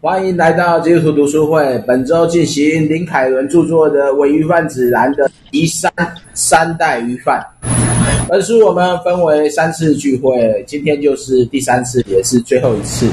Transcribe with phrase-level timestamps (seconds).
[0.00, 1.76] 欢迎来到基督徒读书会。
[1.84, 5.92] 本周进行林凯伦著作的《伪鱼贩指南》的第三
[6.34, 7.44] 三代鱼贩。
[8.28, 13.08] 本书我们分为三次聚会，今天就是第三次，也是最后一次。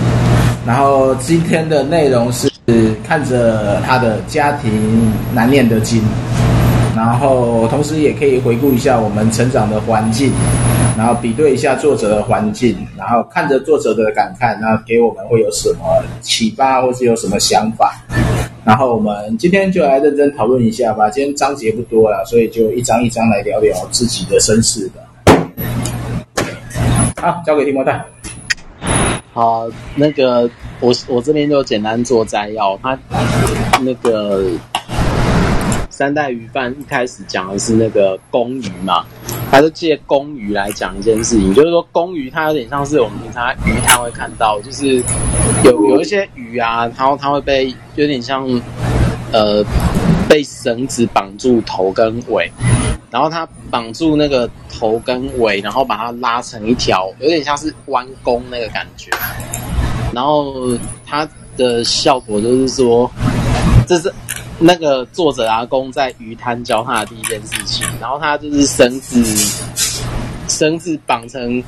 [0.63, 2.48] 然后今天的内容是
[3.04, 6.04] 看着他的家庭难念的经，
[6.96, 10.32] 然后同时也可以回顾一下我们成长的环境。
[10.98, 18.02] 然后比对一下作者的环境，然后看着作者的感慨，那给我们会有什么启发，或是有什么想法？
[18.63, 21.09] 然后我们今天就来认真讨论一下吧。
[21.09, 26.44] 今天章节不多了，所以就一章一章来聊聊自己的身世的。
[27.22, 28.02] 好，交给提摩蛋。
[29.34, 32.80] 好，那个我我这边就简单做摘要。
[32.81, 32.98] 他
[33.81, 34.45] 那个
[35.95, 39.05] 三代鱼贩一开始讲的是那个公鱼嘛。
[39.49, 45.02] 他就借公鱼来讲一件事情，就是说公鱼它有点像是我们平常鱼摊会看到，就是
[45.63, 48.45] 有有一些鱼啊，然后它会被有点像
[49.31, 49.64] 呃
[50.28, 52.52] 被绳子绑住头跟尾，
[53.09, 59.09] 然后它绑住那个头跟尾，然后把它拉成一条，有点像是弯弓那个感觉，
[60.12, 61.25] 然后它
[61.56, 63.09] 的效果就是说，
[63.88, 64.12] 这是。
[64.58, 69.22] 那个作者阿公在鱼摊教他的第一件事情，然后他就是绳子，
[70.47, 71.62] 绳子绑成，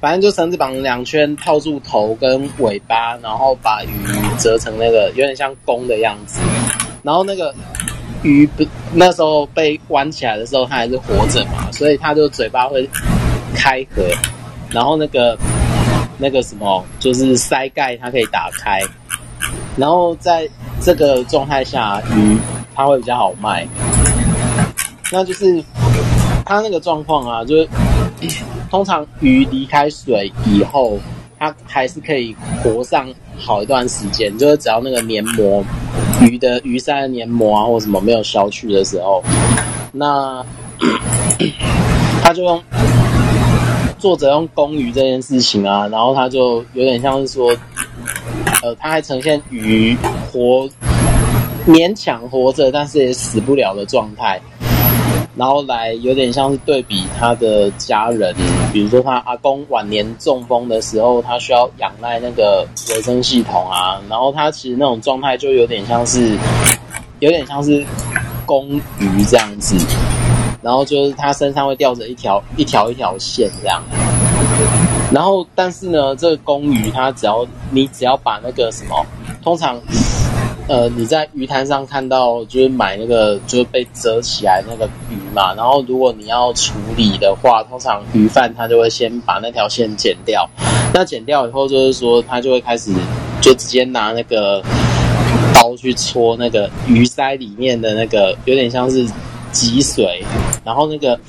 [0.00, 3.88] 反正就绳子绑成两圈，套住头跟尾巴，然后把鱼
[4.40, 6.40] 折成那个有点像弓的样子。
[7.04, 7.54] 然后那个
[8.24, 12.88] 鱼不那时候被弯起来的时候，它还是活着嘛，所以它就嘴巴会
[13.54, 14.02] 开合，
[14.70, 15.38] 然后那个
[16.18, 18.80] 那个什么就是鳃盖它可以打开，
[19.76, 20.48] 然后在。
[20.84, 22.36] 这个状态下，鱼
[22.74, 23.66] 它会比较好卖。
[25.12, 25.62] 那就是
[26.44, 27.68] 它那个状况啊，就是
[28.70, 30.98] 通常鱼离开水以后，
[31.38, 33.06] 它还是可以活上
[33.38, 34.36] 好一段时间。
[34.36, 35.62] 就是只要那个黏膜，
[36.20, 39.22] 鱼的鱼鳃的黏膜啊，或什么没有消去的时候，
[39.92, 40.44] 那
[42.24, 42.62] 他就用
[43.98, 47.54] 作者用公鱼这件事情啊，然后他就有点像是说。
[48.62, 49.96] 呃，它还呈现鱼
[50.30, 50.68] 活
[51.66, 54.40] 勉强活着，但是也死不了的状态，
[55.36, 58.34] 然后来有点像是对比他的家人，
[58.72, 66.36] 比如说他阿公晚年中风的时候，他需要仰赖那个维生系统啊，然后他其实那种状态就有点像是
[67.20, 67.84] 有点像是
[68.46, 68.68] 公
[68.98, 69.76] 鱼这样子，
[70.62, 73.82] 然后就是他身上会吊着一条一条一条线这样。
[75.12, 79.04] 然后，但是呢，这个公鱼它只要你只要把那个什么，
[79.42, 79.78] 通常，
[80.68, 85.54] 呃，你在鱼摊上看到就是买那个就是被折起来那个鱼嘛。
[85.54, 90.48] 然后，如果你要处理的话，通常鱼贩他就会先把那条线剪掉。
[90.94, 92.90] 那剪掉以后，就是说他就会开始
[93.42, 94.62] 就直接拿那个
[95.54, 99.06] 刀去戳那个鱼鳃里面的那个，有点像是
[99.52, 100.24] 脊髓，
[100.64, 101.20] 然后那个。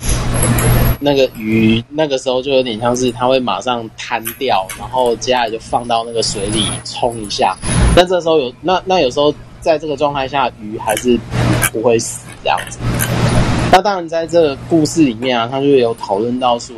[1.03, 7.57] 那个鱼那个时候就有点像是它会马上瘫掉，然后接下来就放到那个水里冲一下。
[7.93, 11.19] 但这时候有那那有时候在这个状态下鱼还是
[11.73, 12.79] 不会死这样子。
[13.69, 16.73] 那当然在这个故事里面啊，他就有讨论到说，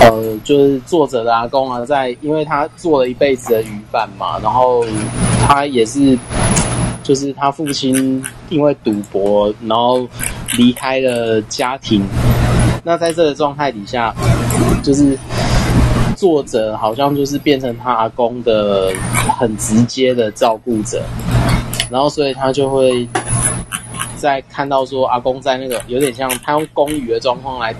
[0.00, 4.84] 呃，就是作者的阿公啊，在因为他做了一辈子的鱼贩嘛，然后
[5.46, 6.18] 他也是
[7.04, 10.08] 就是他父亲因为赌博，然后
[10.56, 12.02] 离开了家庭。
[12.88, 14.14] 那在这个状态底下，
[14.82, 15.14] 就是
[16.16, 18.90] 作者好像就是变成他阿公的
[19.38, 21.02] 很直接的照顾者，
[21.90, 23.06] 然后所以他就会
[24.16, 27.74] 在看到说阿公在那个有点像他用公鱼的状况来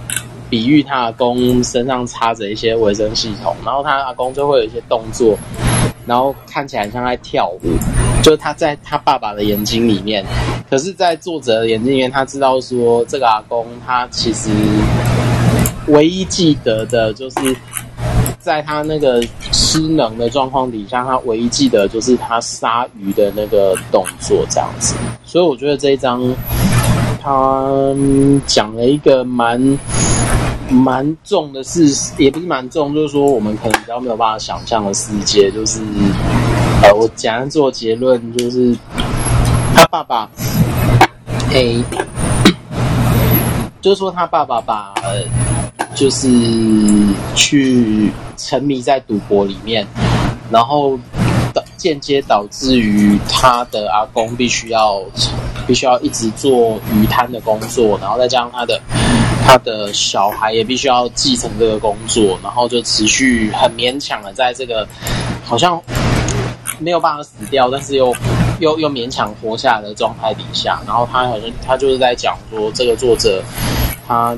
[0.51, 5.39] 比喻他阿公身上插着一些维生系统，然后他阿公就会有一些动作，
[6.09, 7.77] 然后看起来像在跳舞，
[8.23, 10.25] 就是他在他爸爸的眼睛里面。
[10.71, 14.51] 可是，在作者的眼睛里面，他知道说，这个阿公他其实
[15.87, 17.57] 唯一记得的，就是
[18.39, 24.95] 在他那个失能的状况底下，他唯一记得就是他杀鱼的那个动作这样子。
[25.25, 26.23] 所以，我觉得这一章
[27.23, 27.67] 他
[28.47, 29.59] 讲了一个蛮
[30.71, 35.81] 蛮重的事，也不是蛮重，就是说我们可能比较没有办法想象的世界，就是
[36.83, 38.77] 呃，我简单做结论，就是
[39.75, 40.29] 他爸爸。
[41.51, 41.83] A，
[43.81, 44.93] 就是说他爸爸把，
[45.95, 46.29] 就是
[47.35, 49.87] 去沉迷在赌博里面，
[50.51, 50.99] 然后
[51.55, 55.01] 导间接导致于他的阿公必须要
[55.67, 58.79] 必须要一直做鱼摊的工作，然后再加上他的
[59.49, 64.87] 他的小孩也必须要继承这个工作，然后就持续很勉强的在这个
[65.43, 65.83] 好像
[66.79, 68.15] 没有办法死掉，但是又
[68.61, 73.43] 又又勉强活下来的状态底下，然后他好像他就是在讲说，这个作者
[74.07, 74.37] 他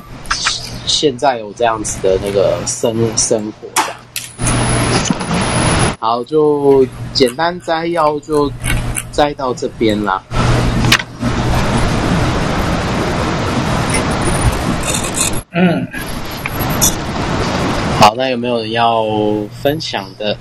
[0.87, 3.97] 现在有这样子的那个生生活这样。
[5.99, 8.49] 好，就简单摘要就
[9.11, 10.23] 摘到这边啦。
[15.53, 15.85] 嗯，
[17.99, 19.03] 好，那有没有人要
[19.61, 20.37] 分享的？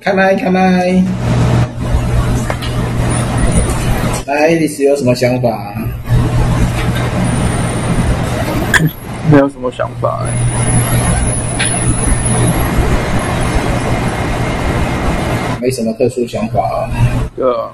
[0.00, 1.02] 开麦，开麦！
[4.26, 5.74] 来，你是有什么想法？
[9.28, 10.28] 没有什么想法哎。
[15.60, 16.90] 没什么特殊想法啊。
[17.36, 17.70] 对啊。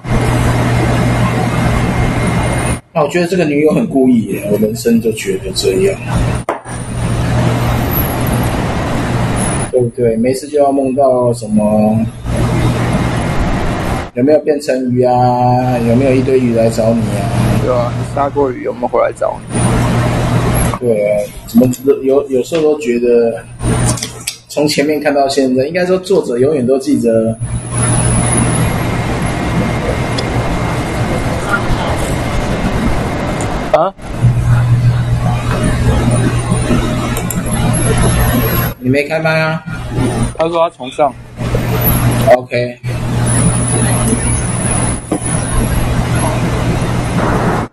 [2.94, 5.98] 那我觉得这个女友很故意耶，我人生就觉得这样。
[9.70, 10.16] 对不对？
[10.16, 12.04] 没事就要梦到什么？
[14.14, 15.78] 有没有变成鱼啊？
[15.86, 17.22] 有没有一堆鱼来找你啊？
[17.62, 19.58] 对啊，你杀过鱼有没有回来找你？
[20.80, 21.70] 对啊，怎么
[22.02, 23.44] 有有时候都觉得，
[24.48, 27.38] 从前面看到现在，应该说作者永远都记着。
[38.88, 39.62] 你没开麦啊？
[40.38, 41.12] 他说他重上。
[42.34, 42.78] OK。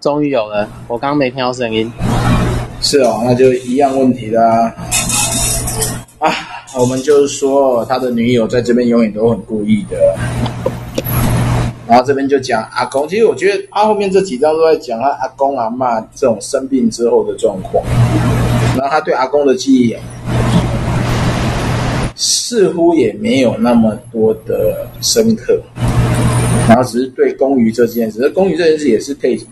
[0.01, 1.89] 终于有了，我刚刚没听到声音。
[2.81, 4.75] 是哦，那就一样问题啦。
[6.19, 6.29] 啊，
[6.77, 9.97] 我们就是说他的女友在这边永远都很故意的。
[11.87, 17.81] 然后这边就讲阿公，其实我觉得他后面这几章都在讲他阿公阿嬷这种生病之后的状况。
[18.75, 19.95] 然后他对阿公的记忆。
[22.15, 25.61] 似乎也没有那么多的深刻，
[26.67, 29.45] 然后只是对公鱼这件事，这公鱼这件事也是可以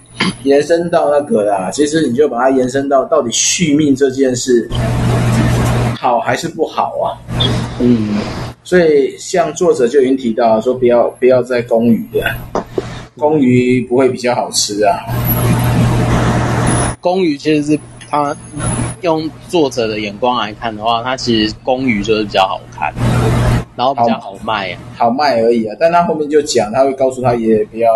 [0.43, 1.69] 延伸到那个啦。
[1.71, 4.69] 其实你就把它延伸到到底续命这件事
[5.99, 7.19] 好还是不好啊？
[7.79, 8.17] 嗯，
[8.63, 12.33] 所以像作者就已经提到说，不要不要再公鱼了，
[13.17, 14.99] 公鱼不会比较好吃啊。
[17.01, 18.33] 公鱼其实是它。
[19.03, 22.93] 用作者的眼光来看的话，它其实公鱼就是比较好看，
[23.75, 25.75] 然后比较好卖，好，好卖而已啊。
[25.77, 27.89] 但他后面就讲，他会告诉他爷爷不要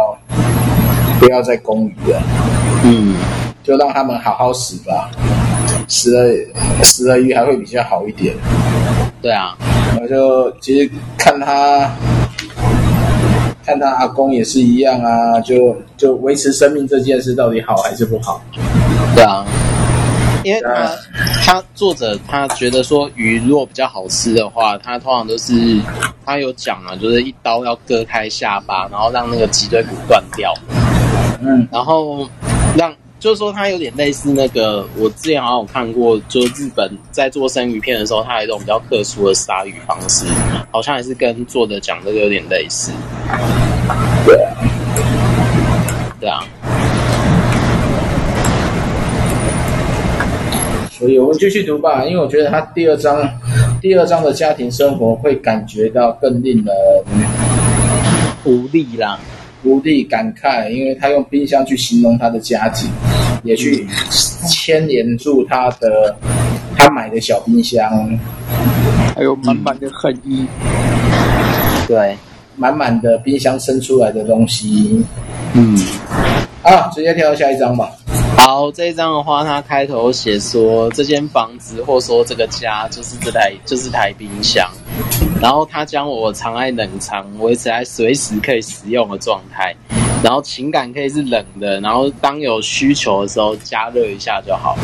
[1.17, 2.21] 不要再公鱼了，
[2.83, 3.15] 嗯，
[3.63, 5.09] 就让他们好好死吧，
[5.87, 6.35] 死了
[6.83, 8.35] 死了鱼还会比较好一点。
[9.21, 9.57] 对啊，
[10.01, 11.89] 我就其实看他
[13.65, 18.41] 看他阿公也是一样啊，就就维持生命这件事到底好还是不好？
[19.15, 19.45] 对啊。
[20.43, 20.95] 因为他
[21.43, 25.53] 他作者他觉得说鱼如果比较好吃的话，他通常都是
[26.25, 30.53] 他有讲啊，就是一刀要割开下巴，然后让那个脊椎骨断掉，
[31.41, 32.27] 嗯，然后
[32.77, 40.25] 让就是说他有点类似那个我之前好像有看过，就是日本在做生鱼片的时候，他有一种比较特殊的杀鱼方式，
[40.71, 42.91] 好像还是跟作者讲这个有点类似，
[46.19, 46.43] 对啊。
[50.97, 53.21] 所以我们继续读吧，因为我觉得他第二章，
[53.79, 56.75] 第二章的家庭生活会感觉到更令人
[58.43, 59.19] 无力啦，
[59.63, 62.89] 无力感慨，因为他用冰箱去形容他的家庭，
[63.43, 63.85] 也去
[64.47, 66.15] 牵连住他的
[66.75, 68.19] 他买的小冰箱，
[69.15, 70.47] 还有满满的恨意，
[71.87, 72.17] 对，
[72.55, 75.05] 满满的冰箱生出来的东西，
[75.53, 75.77] 嗯，
[76.63, 77.91] 啊，直接跳到下一章吧。
[78.37, 84.69] 好，这一张的话，它开头写说，这间房子或说这个家就是这台就是台冰箱，
[85.41, 89.75] 然后它将我藏在冷藏，维持在随时可以使用的状态，
[90.23, 94.77] 然后情感可以是冷的，然后当有需求的时候加热一下就好。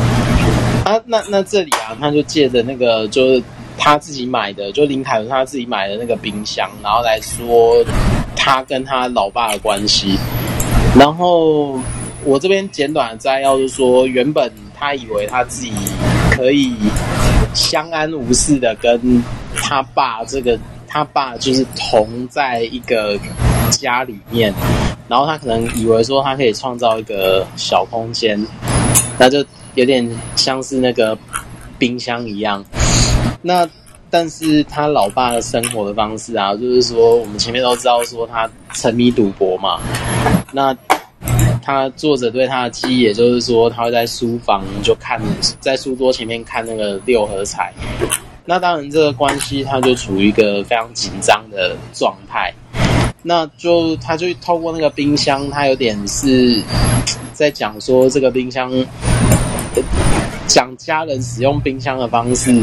[0.84, 3.42] 啊，那那这里啊，他就借着那个就是
[3.78, 7.82] 他自己买的，就林凯文他自己买的那个冰箱，然后来说
[8.34, 10.18] 他跟他老爸的关系，
[10.98, 11.78] 然后。
[12.24, 15.72] 我这边简短的摘要就是说，原本他以为他自己
[16.30, 16.72] 可以
[17.52, 19.22] 相安无事的跟
[19.54, 23.18] 他爸这个，他爸就是同在一个
[23.70, 24.52] 家里面，
[25.06, 28.42] 然后他可能以为说他可以创造一个小空间，
[29.18, 31.16] 那就有点像是那个
[31.78, 32.64] 冰箱一样。
[33.42, 33.68] 那
[34.08, 39.78] 但是他老爸的生活的方式啊，就是说我们前面都知道说他沉迷赌博嘛，
[40.52, 40.74] 那。
[41.64, 45.18] 他作者对他的记忆，也就是说，他会在书房就看，
[45.60, 47.72] 在书桌前面看那个六合彩。
[48.44, 52.52] 那当然，这个关系他就处于一个非常紧张的状态。
[53.22, 56.62] 那就他就透过那个冰箱，他有点是
[57.32, 58.70] 在讲说这个冰箱，
[60.46, 62.54] 讲家人使用冰箱的方式，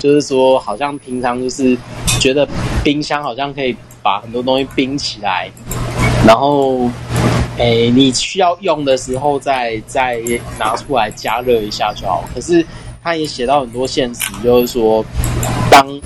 [0.00, 1.76] 就是说好像平常就是
[2.18, 2.48] 觉得
[2.82, 5.50] 冰箱好像可以把很多东西冰起来，
[6.26, 6.90] 然后。
[7.58, 10.20] 诶，你需要用的时候再再
[10.58, 12.24] 拿出来加热一下就好。
[12.32, 12.64] 可是
[13.02, 15.04] 他也写到很多现实，就是说，
[15.70, 16.00] 当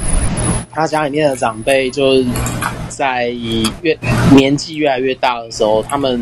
[0.70, 2.26] 他家里面的长辈就是
[2.88, 3.28] 在
[3.82, 3.96] 越
[4.34, 6.18] 年纪越来越大的时候，他们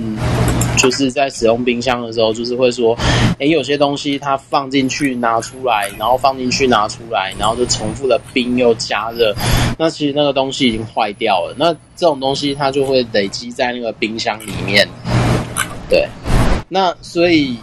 [0.77, 2.99] 就是在使用冰箱的时候，就是会说，
[3.39, 9.33] 诶，有些东西他放进去拿出来，然后放进去拿出来，然后就重复的冰又加热，
[9.79, 11.55] 那其实那个东西已经坏掉了。
[11.57, 14.89] 那这种东西它就会累积在那个冰箱里面。
[15.91, 16.09] 对，
[16.69, 17.59] 那所以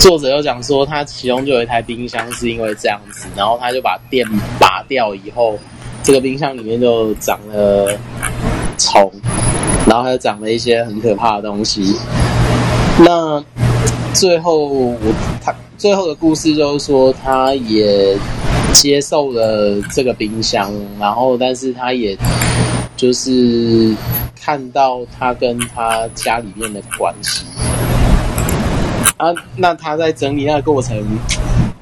[0.00, 4.26] 作者又讲说，他其中就有一台冰箱是因为这样子，然后他就把电
[4.58, 5.56] 拔掉以后，
[6.02, 7.96] 这个冰箱里面就长了
[8.76, 9.08] 虫，
[9.86, 11.94] 然后还长了一些很可怕的东西。
[12.98, 13.40] 那
[14.12, 14.96] 最后我
[15.40, 18.16] 他最后的故事就是说，他也
[18.72, 22.16] 接受了这个冰箱，然后但是他也
[22.96, 23.94] 就是。
[24.38, 27.44] 看到他跟他家里面的关系
[29.16, 30.96] 啊，那他在整理那个过程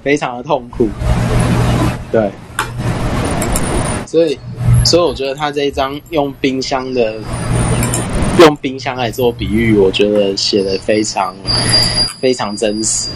[0.02, 0.88] 非常的痛苦，
[2.10, 2.30] 对，
[4.06, 4.38] 所以
[4.82, 7.16] 所以我觉得他这一张用冰箱的
[8.38, 11.36] 用冰箱来做比喻，我觉得写的非常
[12.18, 13.10] 非常真实。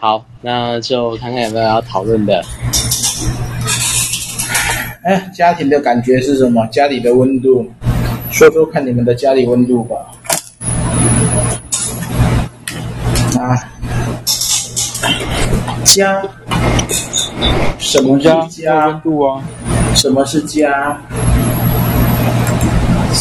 [0.00, 2.40] 好，那就看看有没有要讨论的。
[5.02, 6.64] 哎，家庭的感觉是什么？
[6.68, 7.68] 家里的温度，
[8.30, 9.96] 说说看你们的家里温度吧。
[13.40, 13.58] 啊，
[15.82, 16.22] 家，
[17.78, 18.86] 什么叫家？
[18.86, 19.42] 温度啊？
[19.96, 20.96] 什么是家？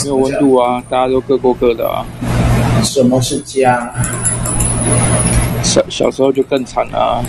[0.03, 2.05] 没有温度啊，大家都各过各的啊。
[2.83, 3.91] 什么是家？
[5.77, 7.21] 小小时候就更惨了啊。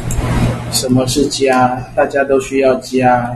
[0.72, 1.78] 什么是家？
[1.94, 3.30] 大家都需要家，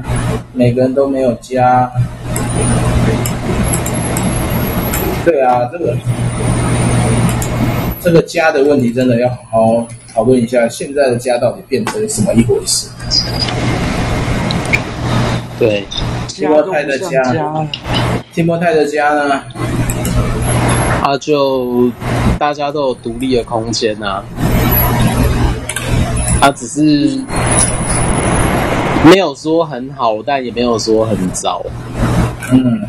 [0.54, 1.90] 每个人都没有家。
[5.24, 5.96] 对啊，这个
[8.00, 10.66] 这个家的问题真的要好好讨论一下。
[10.68, 12.88] 现在的家到底变成什么一回事？
[15.58, 15.84] 对，
[16.28, 17.22] 提摩太的家，
[18.32, 19.42] 提摩太的家呢？
[21.02, 21.90] 他就
[22.38, 24.24] 大家都有独立的空间啊。
[26.42, 26.82] 他只是
[29.04, 31.64] 没有说很好，但也没有说很糟。
[32.50, 32.80] 嗯，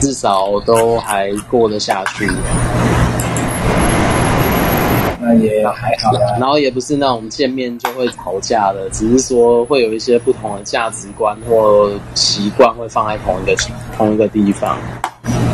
[0.00, 2.28] 至少都还过得下去。
[5.18, 6.36] 那也还好啦。
[6.38, 13.56] 然后也不是那种见面就会吵架的，只是说会有一些不同的价值观或习惯会放在同一个
[13.96, 14.76] 同一个地方，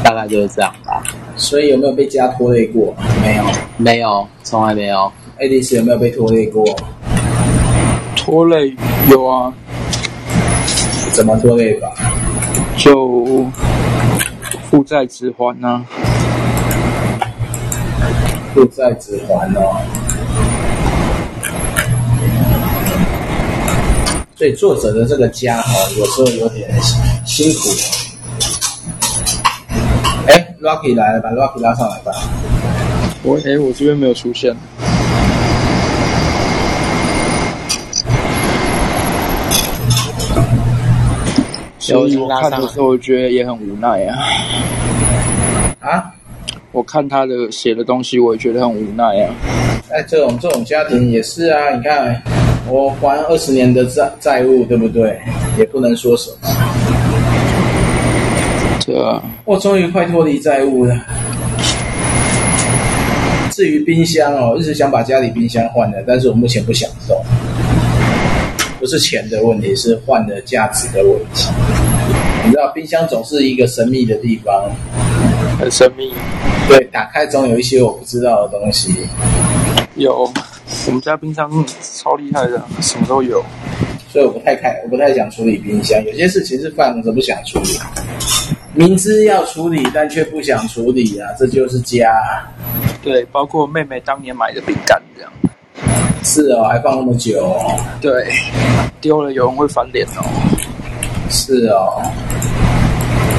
[0.02, 1.00] 大概就是这样吧。
[1.36, 2.92] 所以有没有被家拖累过？
[3.22, 3.44] 没有，
[3.76, 5.12] 没有，从来没有。
[5.36, 6.64] 爱丽丝有没有被拖累过？
[8.24, 8.74] 拖累
[9.10, 9.52] 有啊，
[11.12, 11.92] 怎么拖累法？
[12.74, 13.46] 就
[14.70, 15.84] 负债之还呐、啊，
[18.54, 19.76] 负债子还哦。
[24.34, 26.70] 所以作者的这个家哈，有时候有点
[27.26, 27.68] 辛苦。
[30.28, 32.10] 哎，Rocky 来了，把 Rocky 拉上来吧。
[33.22, 34.56] 我哎，我这边没有出现。
[41.84, 44.16] 所以我看的时候，我觉得也很无奈啊。
[45.80, 46.10] 啊？
[46.72, 49.34] 我看他的写的东西，我也觉得很无奈啊。
[49.90, 51.74] 哎，这种这种家庭也是啊。
[51.74, 52.22] 你看，
[52.68, 55.20] 我还二十年的债债务，对不对？
[55.58, 56.36] 也不能说什么。
[58.80, 59.22] 这啊。
[59.44, 60.98] 我终于快脱离债务了。
[63.52, 67.22] 至于冰箱哦，一直想把家里冰箱换了，但是我目前不想动。
[68.84, 71.48] 不是钱的问题，是换的价值的问题。
[72.44, 74.70] 你知道，冰箱总是一个神秘的地方，
[75.58, 76.12] 很神秘。
[76.68, 78.94] 对，打开总有一些我不知道的东西。
[79.94, 80.30] 有，
[80.86, 81.50] 我们家冰箱
[81.80, 83.42] 超厉害的，什么都有。
[84.12, 85.98] 所以我不太开，我不太想处理冰箱。
[86.04, 87.78] 有些事情是放着不想处理，
[88.74, 92.06] 明知要处理但却不想处理啊，这就是家。
[93.02, 95.32] 对，包括妹妹当年买的饼干这样。
[96.24, 97.78] 是哦，还放那么久哦。
[98.00, 98.10] 对，
[99.00, 100.24] 丢了有人会翻脸哦。
[101.30, 102.02] 是哦，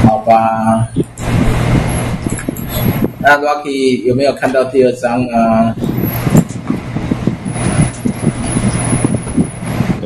[0.06, 0.88] 好吧。
[3.20, 5.75] 那 Rocky 有没有看到第二章啊？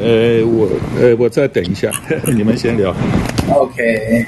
[0.01, 0.69] 呃，我
[1.01, 1.91] 呃，我再等一下，
[2.33, 2.95] 你们先聊。
[3.53, 4.25] OK，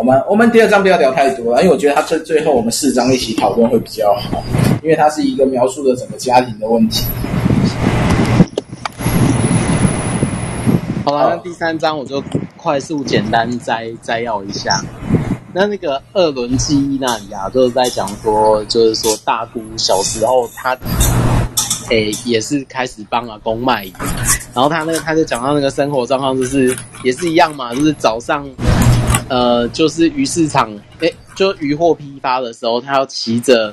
[0.00, 4.42] 我们我们第二章不要聊太多了，因为我觉得他最最后我们四章一起讨论会比较好，
[4.82, 7.04] 因为它是一个描述了整个家庭的问题。
[11.04, 12.24] 好了，那第三章我就
[12.56, 14.82] 快速简单摘摘要一下。
[15.52, 20.74] 那那个二轮记忆那里啊，就是在讲说，就是说大姑小时候她，
[21.90, 23.92] 诶、欸、也是开始帮阿公卖鱼，
[24.54, 28.48] 然后他那个他就讲到那个生活状况，就是也是一样嘛，就是早上，
[29.30, 30.68] 呃，就是鱼市场，
[30.98, 33.72] 诶、欸、就鱼货批发的时候，他要骑着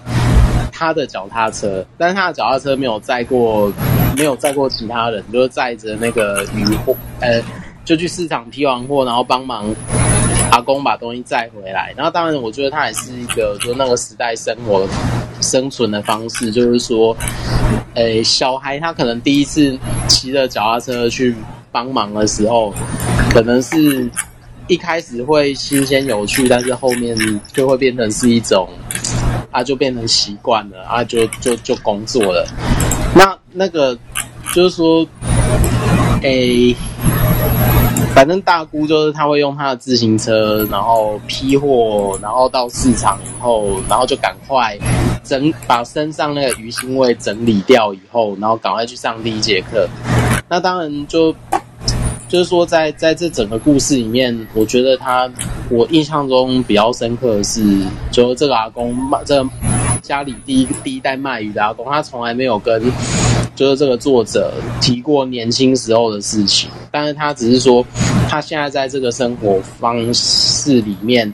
[0.71, 3.73] 他的脚踏车，但是他的脚踏车没有载过，
[4.15, 7.41] 没有载过其他人，就是载着那个鱼货，呃，
[7.83, 9.65] 就去市场批完货，然后帮忙。
[10.49, 14.87] 阿公把东西载回来，然后当然，我觉得他也是一个说那个时代生活
[15.41, 17.15] 生存的方式，就是说，
[17.95, 21.35] 诶，小孩他可能第一次骑着脚踏车去
[21.69, 22.73] 帮忙的时候，
[23.29, 24.09] 可能是
[24.67, 27.17] 一开始会新鲜有趣，但是后面
[27.53, 28.69] 就会变成是一种，
[29.51, 32.45] 啊，就变成习惯了，啊，就就就工作了。
[33.15, 33.97] 那那个
[34.53, 35.07] 就是说，
[36.21, 36.75] 诶。
[38.13, 44.75] 反正大姑就是她会用她的自行车，然后批货，然后到市场以后，然后就赶快
[45.23, 49.87] 整把身上那个鱼腥味整理掉以后，然后赶快去上第一节课。
[50.49, 51.31] 那当然就
[52.27, 55.29] 就是说在，在这整个故事里面，我觉得他
[55.69, 57.63] 我印象中比较深刻的是，
[58.11, 59.49] 就这个阿公卖这个、
[60.01, 62.81] 家里第一第一代卖鱼的阿公，他从来没有跟。
[63.55, 67.83] 就是这个作者提过年轻时候的事情，但是他只是说，
[68.29, 71.33] 他现在在这个生活方式里面，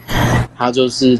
[0.57, 1.19] 他就是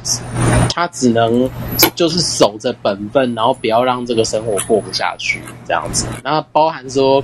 [0.74, 1.48] 他只能
[1.94, 6.08] 就是守着本分，然后不要让这个生活过不下去这样子。
[6.24, 7.24] 然后包含说，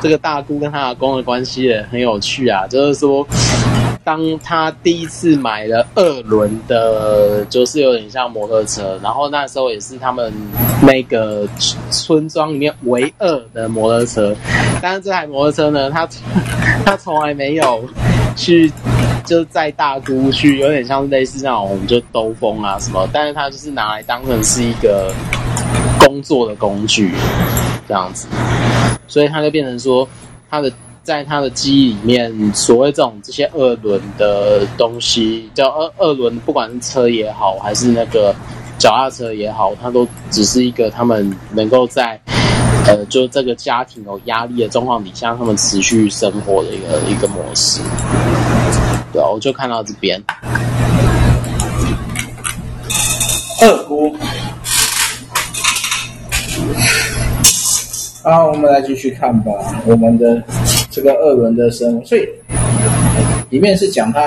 [0.00, 3.26] 这个大姑跟他阿公的关系也很有趣啊，就是说。
[4.02, 10.32] 当他第一次买了二轮的，就是有点像摩托车，然后那时候也是他们
[10.80, 11.46] 那个
[11.90, 14.34] 村庄里面唯二的摩托车。
[14.80, 16.08] 但是这台摩托车呢，他
[16.84, 17.84] 他从来没有
[18.34, 18.72] 去，
[19.30, 23.08] 就是载大姑去，有点像类似那种就兜风啊什么。
[23.12, 25.14] 但是他就是拿来当成是一个
[26.04, 27.14] 工作的工具，
[27.86, 28.26] 这样子，
[29.06, 30.08] 所以他就变成说
[30.50, 30.72] 他的。
[31.02, 38.34] 在他的记忆里面，所谓这种这些二轮的东西，叫二二轮，不管是车也好，还是那个
[38.78, 42.20] 脚踏车也好，它都只是一个他们能够在
[42.86, 47.80] 呃，就这个家庭有压力的状况底下，他们持续生活的一个一个模式。
[49.12, 50.22] 对，我就看到这边
[53.62, 54.16] 二姑。
[58.22, 59.52] 好，我们来继续看吧，
[59.86, 60.42] 我们的。
[60.92, 62.28] 这个二轮的生活，所以
[63.48, 64.20] 里面是讲他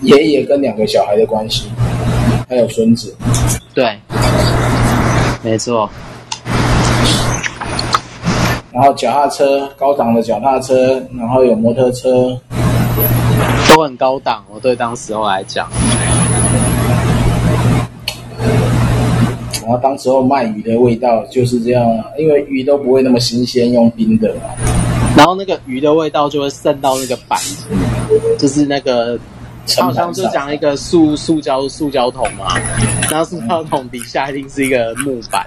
[0.00, 1.70] 爷爷跟两个小孩的关系，
[2.48, 3.14] 还有孙子。
[3.74, 3.94] 对，
[5.42, 5.88] 没错。
[8.72, 12.34] 然后脚踏车，高档的脚踏车，然后有摩托车，
[13.78, 14.44] 都很高档。
[14.52, 15.68] 我对当时候来讲，
[19.62, 21.84] 然后当时候卖鱼的味道就是这样，
[22.18, 24.40] 因为鱼都不会那么新鲜，用冰的嘛。
[25.16, 27.66] 然后那个鱼的味道就会渗到那个板子，
[28.36, 29.16] 就是那个
[29.80, 32.58] 好像就讲一个塑塑胶塑胶桶嘛，
[33.08, 35.46] 然后塑胶桶底下一定是一个木板，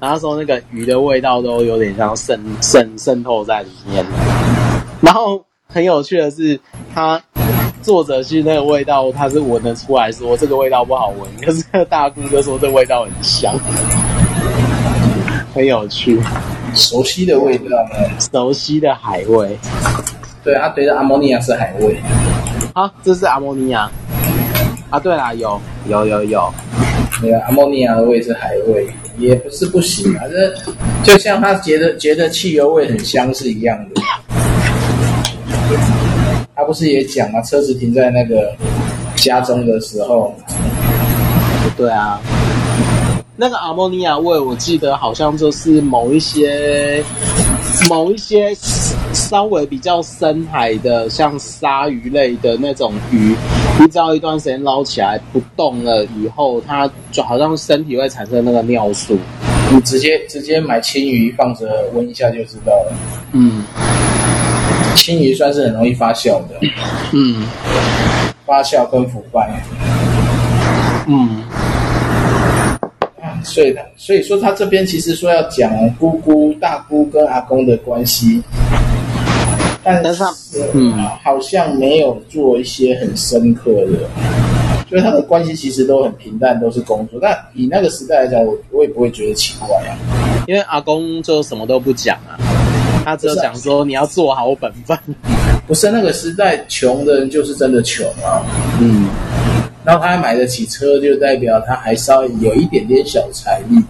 [0.00, 4.04] 然后说那个鱼的味道都有点像渗渗渗透在里面。
[5.00, 6.58] 然后很有趣的是，
[6.94, 7.22] 他
[7.88, 13.54] 作者是那个味道，他是闻得出来说这个味道不好闻，可是大姑就说这味道很香，
[15.54, 16.20] 很有趣。
[16.74, 17.64] 熟悉的味道？
[18.30, 19.58] 熟悉的海味。
[20.44, 21.96] 对，他觉得阿摩尼亚是海味。
[22.74, 23.90] 啊，这是阿摩尼亚。
[24.90, 26.52] 啊，对啦，有有有有。
[27.22, 30.24] 对啊，阿摩尼亚的味是海味，也不是不行啊。
[30.28, 34.02] 这就像他觉得觉得汽油味很香是一样的。
[36.68, 37.40] 他不是也讲吗？
[37.40, 38.54] 车子停在那个
[39.16, 40.34] 家中的时候。
[41.78, 42.20] 对啊。
[43.36, 47.02] 那个阿莫尼亚味，我记得好像就是某一些、
[47.88, 48.54] 某一些
[49.14, 53.34] 稍微比较深海的，像鲨鱼类的那种鱼，
[53.80, 59.16] 你只要一段时间捞起来不动了以后，它就好像身体会产生那个尿素。
[59.72, 62.92] 你直接直接买青鱼放着温一下就知道了。
[63.32, 63.62] 嗯，
[64.98, 66.54] 青鱼算是很容易发酵的。
[67.12, 67.46] 嗯，
[68.44, 69.48] 发酵跟腐败。
[71.06, 71.42] 嗯。
[73.44, 78.42] 所以所以说他这边其实说要讲姑姑、大姑跟阿公的关系，
[79.84, 80.24] 但是
[80.74, 84.10] 嗯，好像没有做一些很深刻的，
[84.88, 87.18] 所以他的关系其实都很平淡，都是工作。
[87.22, 89.94] 但以那个时代来讲，我我也不会觉得奇怪啊，
[90.48, 92.36] 因为阿公就什么都不讲啊，
[93.08, 94.98] 他只有讲说你要做好本分。
[95.66, 98.44] 不是那个时代，穷的人就是真的穷啊。
[98.80, 99.06] 嗯，
[99.84, 103.82] 然后他还买得起车，就代表他还稍微有一点点小财力。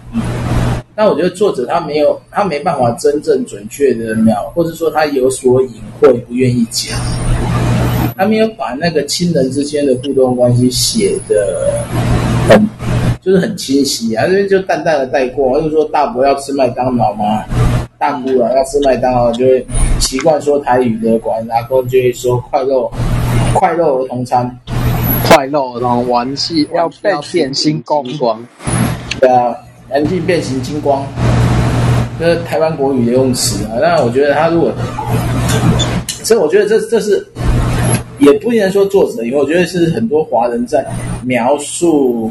[0.95, 6.97] 那我觉得作者他没有，他没办法真正准确的描，或者说他有所隐晦，不愿意讲。
[8.17, 11.81] 他没有把那个亲人之间的互动关系写得
[12.49, 12.67] 很，
[13.21, 15.57] 就是很清晰啊，这就淡淡的带过。
[15.61, 17.45] 就是说大伯要吃麦当劳吗？
[17.99, 19.67] 大姑啊，要吃麦当劳就会
[19.99, 22.89] 习惯说台语的，管阿公就会说快乐
[23.53, 24.49] 快乐儿童餐，
[25.27, 28.41] 快乐儿童玩具要变变形金光，
[29.19, 29.53] 对啊，
[29.89, 31.05] 玩具变形金光，
[32.17, 33.73] 这是台湾国语的用词啊。
[33.81, 34.71] 那我觉得他如果，
[36.23, 37.27] 所以我觉得这这是。
[38.19, 40.85] 也不能说作者，因为我觉得是很多华人在
[41.23, 42.29] 描述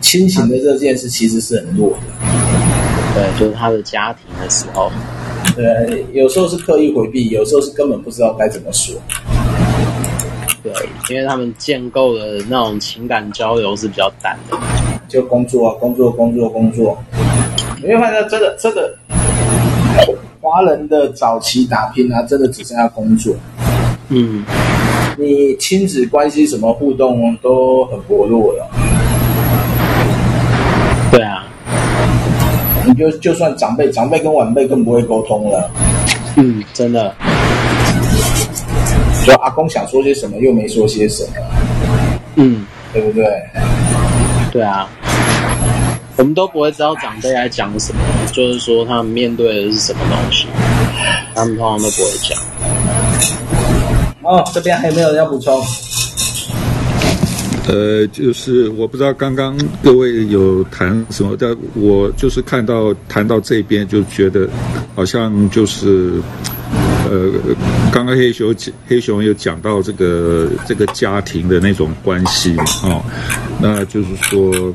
[0.00, 1.96] 亲情的这件事，其实是很弱的。
[3.14, 4.90] 对，就是他的家庭的时候，
[5.54, 8.94] 对，有时候是刻意回避，有时候是根本不知道该怎么说。
[10.62, 10.72] 对，
[11.08, 14.58] 因为他们建构的那种情感交流是比较淡的，
[15.08, 16.98] 就工作啊，工作，工作，工作。
[17.80, 18.96] 你会发现，真的这个
[20.40, 23.34] 华人的早期打拼啊，真的只剩下工作。
[24.08, 24.44] 嗯。
[25.16, 28.68] 你亲子关系什么互动都很薄弱了。
[31.12, 31.43] 对啊，
[32.86, 35.70] 你就就算长辈，长辈跟晚辈更不会沟通了。
[36.36, 37.14] 嗯，真的。
[39.24, 41.30] 说阿公想说些什么，又没说些什么。
[42.36, 43.24] 嗯，对不对？
[44.52, 44.88] 对啊，
[46.16, 48.00] 我们都不会知道长辈在讲什么，
[48.32, 50.46] 就是说他们面对的是什么东西，
[51.34, 52.38] 他们通常都不会讲。
[54.22, 55.58] 哦，这边还有没有人要补充？
[57.66, 64.48] 呃，就是我不知道刚刚各位有谈什么，但我就是看到谈到这边就觉得
[64.94, 66.12] 好像就是，
[67.10, 67.30] 呃，
[67.92, 68.54] 刚刚黑熊
[68.86, 73.02] 黑熊有讲到这个这个家庭的那种关系嘛，哦，
[73.60, 74.74] 那就是说，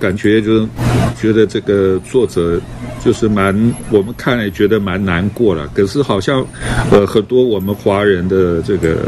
[0.00, 0.68] 感觉就是
[1.20, 2.60] 觉得这个作者。
[3.04, 3.54] 就是蛮，
[3.90, 5.68] 我们看了也觉得蛮难过了。
[5.74, 6.42] 可是好像，
[6.90, 9.06] 呃，很多我们华人的这个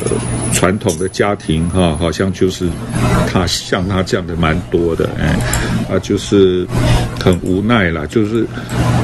[0.56, 2.66] 传统的家庭哈、好像就是
[3.30, 5.36] 他像他这样的蛮多的，哎，
[5.90, 6.66] 啊，就是
[7.22, 8.06] 很无奈啦。
[8.06, 8.46] 就是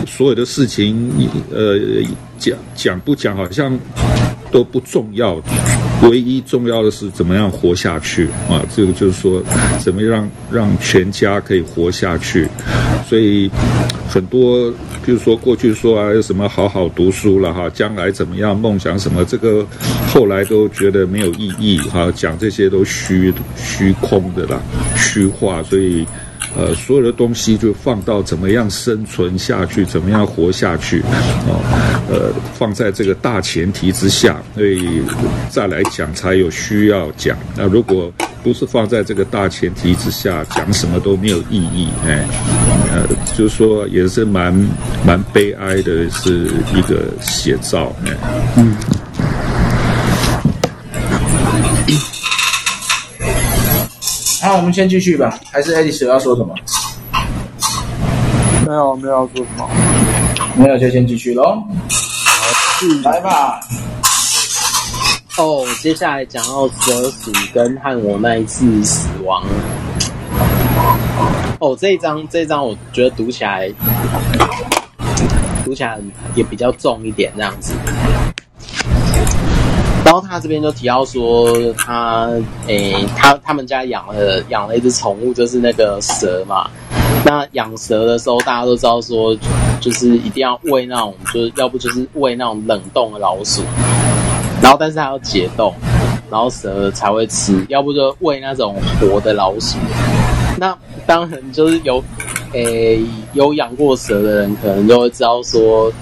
[0.06, 1.12] 所有的事情，
[1.54, 1.78] 呃，
[2.38, 3.78] 讲讲不讲，好像
[4.50, 5.38] 都不重要。
[6.02, 8.60] 唯一重要的是怎么样活下去啊！
[8.74, 9.42] 这个就是说，
[9.78, 12.48] 怎么让让全家可以活下去。
[13.08, 13.50] 所以
[14.08, 14.70] 很多，
[15.04, 19.64] 比如说过去说啊，什么好好读书了哈，将来怎么样，梦想什么，这个
[20.08, 24.60] 后来都觉得没有意义哈，讲这些都虚虚空的啦，
[24.96, 25.62] 虚化。
[25.62, 26.06] 所以。
[26.56, 31.00] 呃，所有的东西就放到怎么样生存下去，怎么样活下去，
[31.48, 31.60] 哦，
[32.10, 35.02] 呃，放在这个大前提之下，所以
[35.48, 37.36] 再来讲才有需要讲。
[37.56, 38.12] 那如果
[38.42, 42.26] 不是放在这个大前提之下，讲什么都没有意义，哎，
[42.92, 44.52] 呃，就是说也是蛮
[45.06, 48.16] 蛮悲哀的，是一个写照，哎，
[48.58, 48.74] 嗯。
[54.42, 55.38] 好，我们先继续吧。
[55.52, 56.52] 还是爱丽丝要说什么？
[58.66, 59.70] 没有，没有要说什么。
[60.56, 61.62] 没有就先继续喽。
[63.04, 63.60] 来吧。
[65.38, 69.44] 哦，接下来讲到蛇鼠跟和我那一次死亡。
[71.60, 73.72] 哦，这一章这一章我觉得读起来
[75.64, 76.00] 读起来
[76.34, 77.74] 也比较重一点，这样子。
[80.32, 82.26] 他这边就提到说，他
[82.66, 86.70] 诶，他他们家养了养了一只宠物，就是那个蛇嘛。
[87.22, 89.36] 那养蛇的时候，大家都知道说，
[89.78, 93.60] 就是一定要喂那种，就是要不就是喂那种冷冻的老鼠，
[94.62, 95.70] 然后但是它要解冻，
[96.30, 99.76] 然后蛇才会吃，要不就喂那种活的老鼠。
[100.56, 100.74] 那
[101.06, 102.02] 当然就是有
[102.52, 103.00] 诶
[103.32, 105.92] 有养过蛇的人，可能就会知道说。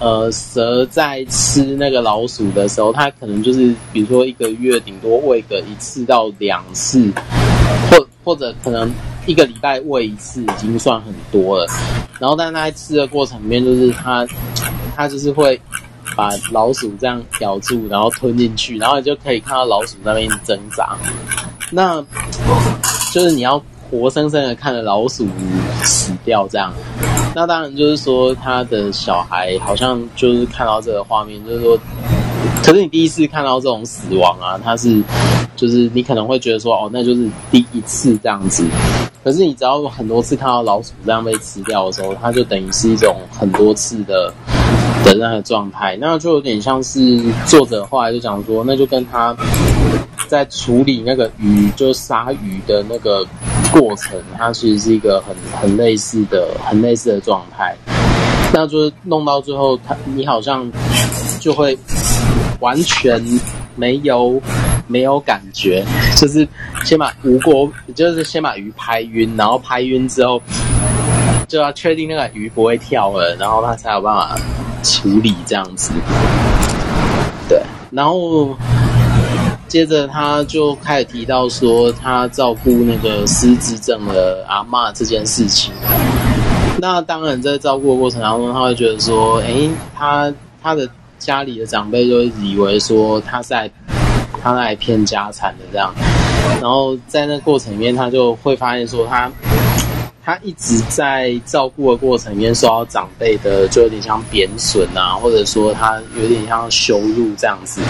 [0.00, 7.12] 呃，蛇在吃那个老鼠的时候，它可能就是，比如说一个月顶多喂个一次到两次，
[7.90, 8.90] 或或者可能
[9.26, 11.66] 一个礼拜喂一次，已经算很多了。
[12.18, 14.26] 然后，但它在吃的过程里面，就是它
[14.96, 15.60] 它就是会
[16.16, 20.96] 把老鼠这样咬住，然后吞进去，然后你就可以看到老鼠在那边挣扎。
[21.70, 22.02] 那
[23.12, 25.26] 就是你要活生生的看着老鼠
[25.82, 26.72] 死掉这样。
[27.34, 31.78] 那当然就是说，他的小孩好像就是看到这个画面，就是说，
[32.62, 35.02] 可是你第一次看到这种死亡啊，他是
[35.54, 38.64] 就是你可能会觉得说，哦，那就是第一次这样子。
[39.22, 44.32] 可是你只要很多次看到老鼠这样被吃掉的时候，它就等于是一种很多次的
[45.04, 49.36] 的那个状态，那就有点像是作者后来就讲说，那就跟他
[50.26, 53.24] 在处理那个鱼，就是杀鱼的那个
[53.72, 57.76] 过程，它其实是一个很很类似的、很类似的状态。
[58.52, 60.70] 那就是弄到最后，他你好像
[61.38, 61.78] 就会
[62.60, 63.22] 完全
[63.76, 64.40] 没有。
[64.86, 65.84] 没有感觉，
[66.16, 66.44] 就是
[66.84, 70.42] 先把无锅，就是先把鱼拍晕，然后拍晕之后，
[71.46, 74.36] 就要确定那个鱼不会跳了，然后他才有办法
[74.82, 75.92] 处理这样子。
[77.48, 78.48] 对，然后
[79.70, 85.72] 接着他就开始提到说，他照顾那个失智症的阿嬷这件事情。
[86.78, 90.30] 那当然在照顾的过程当中，他会觉得说，诶，他
[90.60, 90.88] 他的
[91.20, 93.70] 家里的长辈就会以为说他在。
[94.42, 95.92] 他来骗家产的这样，
[96.62, 99.30] 然后在那过程里面，他就会发现说，他
[100.30, 107.82] 他一直在照顾的过程里面受到长辈的，就有点像贬损啊，或者说他有点像羞辱这样子，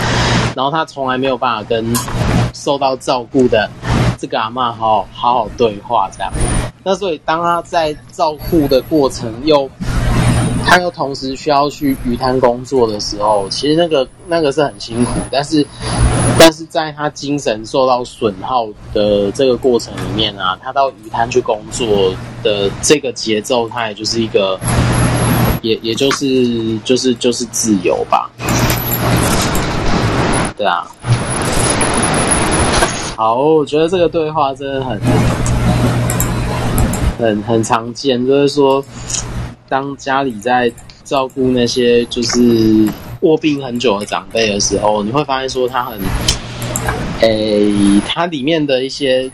[0.56, 1.84] 然后他从来没有办法跟
[2.54, 3.68] 受到照顾的
[4.18, 6.32] 这个阿妈好好好好对话这样，
[6.82, 9.68] 那所以当他在照顾的过程又。
[10.62, 15.66] 他又同时需要去鱼摊工作的时候，其实那个那个是很辛苦，但是，
[16.42, 24.58] 但是在他精神受到损耗的这个过程里面啊，他到鱼滩去工作的这个节奏，他也就是一个，
[25.60, 28.30] 也也就是就是就是自由吧，
[30.56, 30.90] 对啊。
[33.18, 34.98] 好，我觉得这个对话真的很
[37.18, 38.82] 很很常见，就是说。
[39.68, 40.68] 当家里在
[41.04, 42.88] 照顾那些就是
[43.20, 45.96] 卧病很久的长辈的时候，你会发现说他很，
[47.20, 49.30] 诶、欸，他里面的一些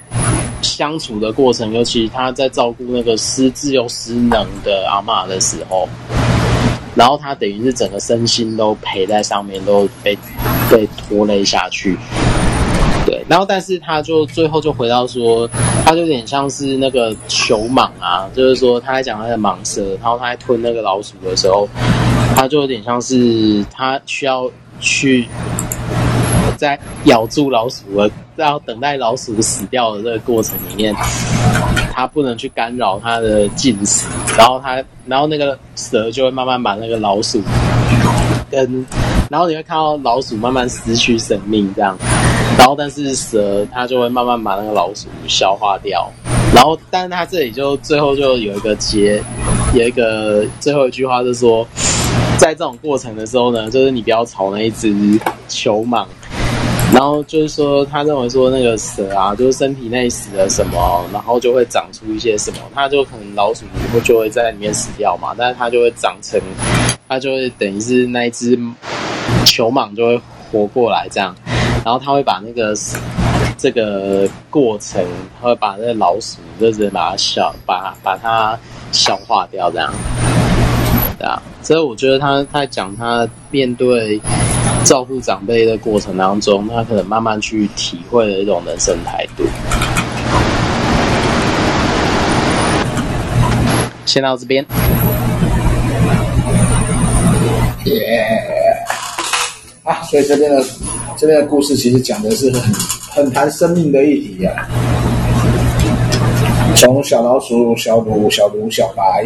[0.61, 5.89] 相处的过程，尤其他在照顾那个失智又失能的阿嬷的时候，
[6.97, 10.19] 然后他等于是整个身心都陪在上面，都被
[10.69, 11.97] 被拖累下去。
[13.07, 15.49] 对，然后但是他就最后就回到说，
[15.85, 21.69] 他就有点像是那个球蟒啊，就是说他在讲他的蟒蛇，然后他在吞那个老鼠的时候，
[22.35, 25.29] 他就有点像是他需要去
[26.57, 30.95] 在咬住老鼠的，然后等待老鼠死掉的这个过程里面，
[31.93, 37.41] 它不能去干扰它的进食，然后它，然后那个蛇就会慢慢把那个老鼠
[38.51, 38.87] 跟，
[39.31, 41.97] 然后你会看到老鼠慢慢失去生命这样。
[42.59, 46.11] 然后，但是蛇它就会慢慢把那个老鼠消化掉。
[46.55, 49.23] 然后，但是它这里就最后就有一个结，
[49.75, 51.67] 有一个最后一句话，就是说，
[52.39, 54.95] 在这种过程的时候呢，就是你不要吵那一只
[55.49, 56.07] 球蟒。
[56.99, 66.41] 然后就是说，他认为说那个蛇啊，就是身体内死了什么，然后就会长出一些什么，它就可能老鼠以后就会在里面死掉嘛，但是它就会长成，
[67.07, 68.59] 它就会等于是那一只
[69.45, 71.37] 球蟒就会活过来这样。
[71.85, 72.75] 然后他会把那个
[73.59, 75.05] 这个过程，
[75.39, 78.59] 他会把那个老鼠就是把它消，把把它
[78.91, 79.93] 消化掉，这样，
[81.19, 81.41] 对啊。
[81.63, 84.19] 所以我觉得他他讲他面对
[84.85, 89.45] 照顾长辈的过程当中，他可能慢慢去体会的一种人生态度。
[94.05, 94.65] 先到这边。
[97.85, 98.27] 耶、
[99.85, 99.91] yeah.
[99.91, 100.65] 啊，所以这边的。
[101.19, 102.63] 这边的故事其实讲的是很
[103.11, 104.69] 很谈生命的议题呀、啊，
[106.77, 109.25] 从小老鼠、小鹿、小鹿、小白，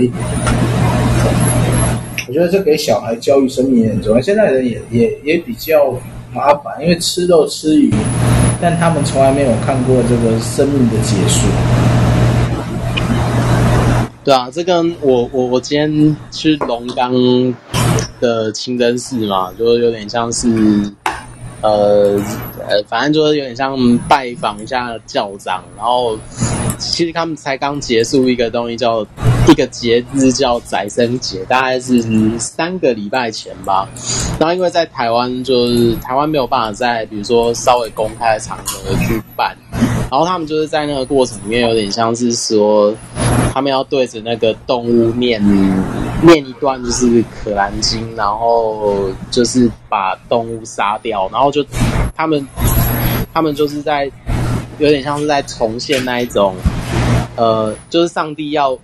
[2.30, 4.22] 我觉得这给小孩教育生命也很重要。
[4.22, 5.92] 现在人也也也比较
[6.32, 7.92] 麻烦，因为吃肉吃鱼，
[8.62, 11.48] 但他们从来没有看过这个生命的结束。
[14.22, 17.12] 对啊，这跟我我我今天去龙岗
[18.20, 20.48] 的清真寺嘛，就有点像是。
[21.62, 22.18] 呃
[22.66, 23.76] 呃，反正就是有点像
[24.08, 26.16] 拜访一下教长，然后
[26.78, 29.06] 其实他们才刚结束一个东西叫
[29.48, 32.02] 一个节日叫宰牲节，大概是
[32.38, 33.88] 三个礼拜前吧。
[34.38, 39.56] 然后因为在台湾，就是台湾没有办法在比如说稍微公开的场合去办，
[40.10, 42.94] 然后他们就是在那个过程里面有点像是说。
[43.52, 45.42] 他们要对着那个动物念
[46.22, 47.06] 念一段，就是
[47.42, 51.64] 《可兰经》，然后就是把动物杀掉，然后就
[52.14, 52.46] 他们
[53.34, 54.08] 他们就是在
[54.78, 56.54] 有点像是在重现那一种
[57.34, 58.78] 呃，就是上帝要，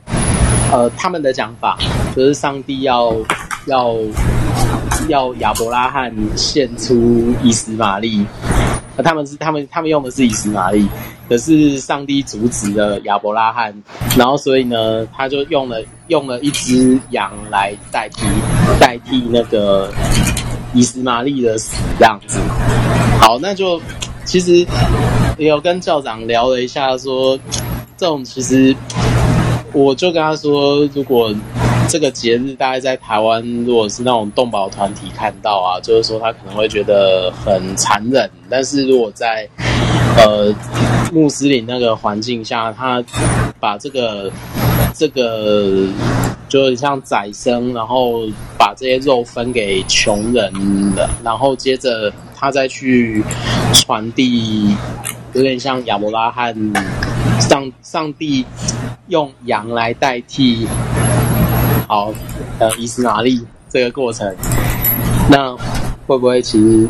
[0.73, 1.79] 呃，他们的讲法
[2.15, 3.15] 就是上帝要
[3.67, 3.97] 要
[5.09, 8.27] 要亚伯拉罕献出以斯玛利，
[8.97, 10.87] 呃，他们是他们他们用的是以斯玛利，
[11.29, 13.73] 可是上帝阻止了亚伯拉罕，
[14.17, 18.27] 然后所以呢，他就用了用了一只羊来代替
[18.81, 19.93] 代替那个
[20.75, 22.41] 以斯玛利的死这样子。
[23.21, 23.81] 好，那就
[24.25, 24.67] 其实
[25.39, 27.39] 也有跟教长聊了一下，说
[27.97, 28.75] 这种其实，
[29.77, 31.35] 我就跟他说，如果
[31.87, 39.47] 这个节日大概在台湾，如果是那种动保团体看到啊，就是说他可能会觉得很残忍，但是如果在
[40.17, 40.55] 呃
[41.13, 43.05] 穆斯林那个环境下，他
[43.61, 44.33] 把这个
[44.95, 45.87] 这个。
[46.49, 48.21] 就像宰生，然后
[48.57, 50.53] 把这些肉分给穷人
[50.95, 53.21] 的，然后接着他再去
[53.73, 54.73] 传递，
[55.33, 56.55] 有点像亚伯拉罕
[57.41, 58.47] 上上帝
[59.09, 60.67] 用羊来代替，
[61.87, 62.13] 好，
[62.59, 64.35] 呃，以斯玛利这个过程，
[65.31, 65.55] 那
[66.07, 66.89] 会不会其实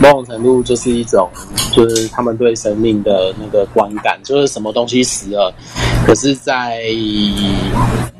[0.00, 1.30] 某种程度就是一种，
[1.72, 5.54] 就是他们对生命的那个观感，就是什么东西死了。
[6.06, 6.80] 可是，在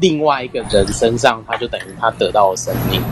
[0.01, 3.03] 另外一个人身上，他就等于他得到了生命，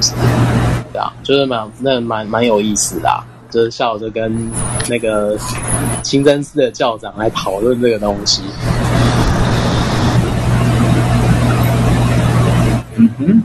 [0.93, 4.51] 对啊，就是蛮那蛮蛮有意思的，啊，就是笑着跟
[4.89, 5.37] 那个
[6.03, 8.43] 清真寺的教长来讨论这个东西。
[12.95, 13.43] 嗯哼，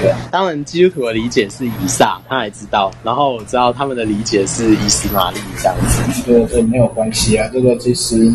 [0.00, 6.22] 对啊，当然基督徒的理解是以撒，他也知道，然后我知道他们的理解是以斯玛利这样子。
[6.24, 8.32] 这个这没有关系啊，这个其实。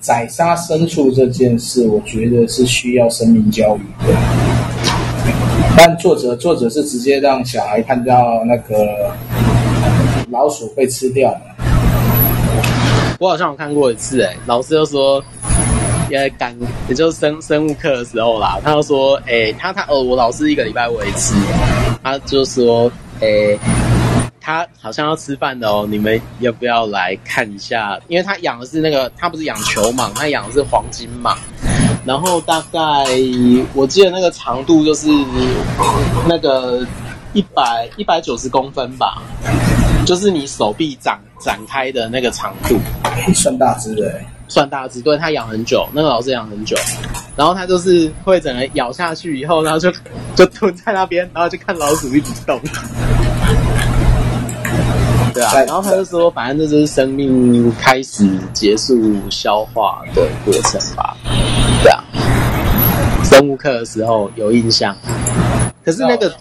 [0.00, 4.12] 宰杀牲畜这件事，我觉得是需要生命教育的。
[5.76, 9.14] 但作者作者是直接让小孩看到那个
[10.30, 11.40] 老鼠被吃掉的。
[13.20, 15.22] 我好像有看过一次，哎，老师就说，
[16.10, 16.54] 也赶，
[16.88, 21.34] 也就是生生物课的时候啦，他就说，哎，他他哦，我老师一个礼拜喂一次，
[22.02, 23.58] 他就说，哎。
[24.42, 28.00] 他好像要吃饭的哦，你们要不要来看一下？
[28.08, 31.36] 因为他养的是那个，他不是养球蟒，他养的是黄金蟒。
[32.06, 32.80] 然后大概
[33.74, 35.08] 我记得那个长度就是
[36.26, 36.84] 那个
[37.34, 39.22] 一百一百九十公分吧，
[40.06, 42.76] 就是你手臂展展开的那个长度，
[43.34, 44.20] 算大只的，
[44.50, 45.00] 算大只。
[45.00, 46.76] 对，他养很久，那个老师养很久，
[47.36, 49.90] 然后他就是会整个咬下去以后，然后就
[50.36, 52.60] 就蹲在那边，然后就看老鼠一直动。
[55.32, 61.16] 对啊，然后他就说，反正这就是生命开始结束消化的过程吧。
[61.82, 62.02] 对啊，
[63.24, 64.94] 生物课的时候有印象。
[65.84, 66.34] 可是那个，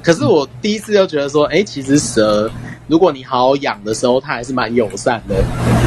[0.00, 2.48] 可是我第一次就觉得说，哎，其实蛇，
[2.86, 5.34] 如果你好好养的时候，它还是蛮友善的。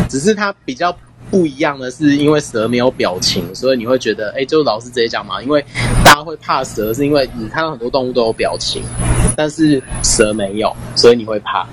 [0.09, 0.95] 只是它比较
[1.33, 5.65] 不一样的是，因为蛇没有表情，所以你会觉得，哎，就老师直接讲嘛，因为
[6.05, 8.83] 大家会怕蛇，是因为你看到很多动物都有表情，
[9.35, 11.67] 但是蛇没有，所以你会怕。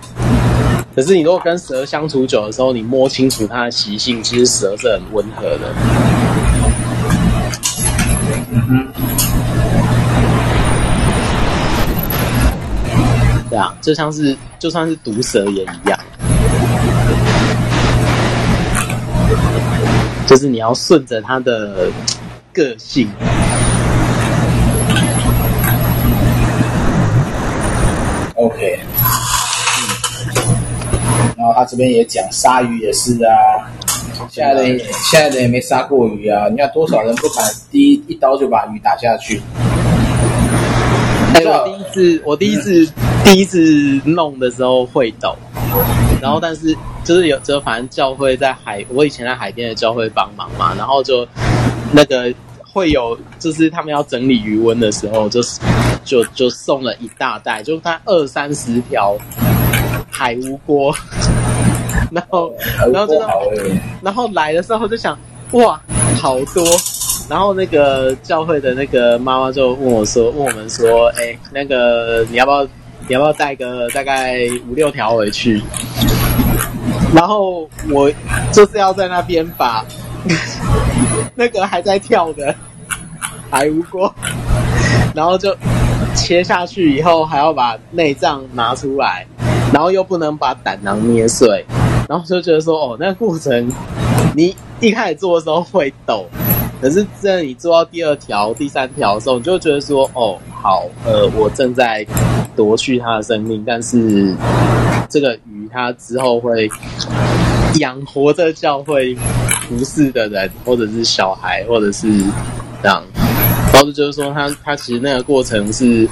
[0.97, 5.75] 可是你如果跟蛇相处久的时候，你摸清楚它的习性，其实蛇是很温和的。
[8.71, 8.89] 嗯，
[13.51, 16.01] 对啊，就像是就算是毒蛇也一样，
[20.31, 21.91] 就是你要顺着他的
[22.53, 23.11] 个性。
[28.37, 28.79] OK。
[31.37, 33.35] 然后他这边也讲杀鱼也是啊，
[34.31, 39.43] 现在人现在人也没杀过鱼啊，你看多少人不敢第一一刀就把鱼打下去。
[41.35, 45.35] 哎，我第一次我第一次、嗯、第一次弄的时候会抖，
[46.21, 51.27] 然后但是就是有就反正教会在海，我以前在海边的教会帮忙嘛，然后就
[51.93, 55.61] 那个会有就是他们要整理余温的时候，就是
[56.05, 59.17] 就就送了一大袋，就大概二三十条。
[60.13, 60.95] 海无锅，
[62.13, 62.53] 然后，
[62.93, 63.23] 然后就，
[64.03, 65.19] 然后来的时候就想，
[65.53, 65.81] 哇，
[66.21, 66.63] 好多，
[67.27, 72.65] 然后那个教会的那个妈妈就问我说，问我们说，哎，那个你要不要，
[73.09, 75.63] 你要不要带个大概五六条回去？
[77.15, 78.11] 然后我
[78.53, 79.85] 就是要在那边把
[81.35, 82.55] 那个还在跳的
[83.51, 84.13] 海无锅，
[85.15, 85.57] 然后就
[86.15, 89.27] 切下去以后，还要把内脏拿出来。
[89.73, 91.65] 然后又不能把胆囊捏碎，
[92.09, 93.71] 然后就觉得说，哦，那过程，
[94.35, 96.27] 你一开始做的时候会抖，
[96.81, 102.07] 可是在你做到第二条、第三条的时候，你就觉得说，哦，好，呃，我正在
[102.57, 104.35] 夺去他的生命，但是
[105.11, 106.71] 这个鱼它之后会
[107.79, 109.15] 养活这教会
[109.69, 112.09] 服侍的人，或者是小孩，或者是
[112.83, 113.05] 这样。
[113.73, 116.09] 然后就是说他，他他其实那个过程是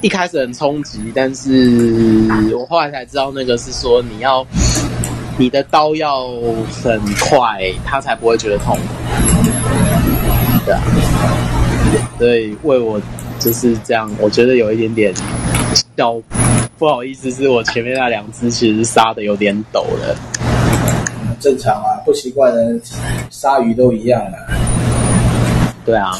[0.00, 4.46] 一开始很冲击，但是我后来才知道，那个是说你要
[5.36, 6.28] 你的刀要
[6.82, 8.78] 很快，他才不会觉得痛。
[10.68, 10.82] 对啊，
[12.18, 13.00] 所以为我
[13.38, 15.14] 就是这样，我觉得有一点点
[15.96, 16.14] 小
[16.76, 20.14] 不好意思，是我前面那两只其实杀的有点抖了。
[21.40, 22.78] 正常啊，不习惯的
[23.30, 24.38] 鲨鱼都一样的。
[25.86, 26.10] 对啊。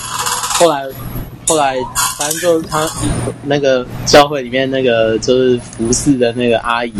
[0.58, 0.82] 后来，
[1.46, 1.76] 后来，
[2.18, 2.88] 反正就是他
[3.42, 6.94] 那个教会里面那个就是服侍的那个阿姨，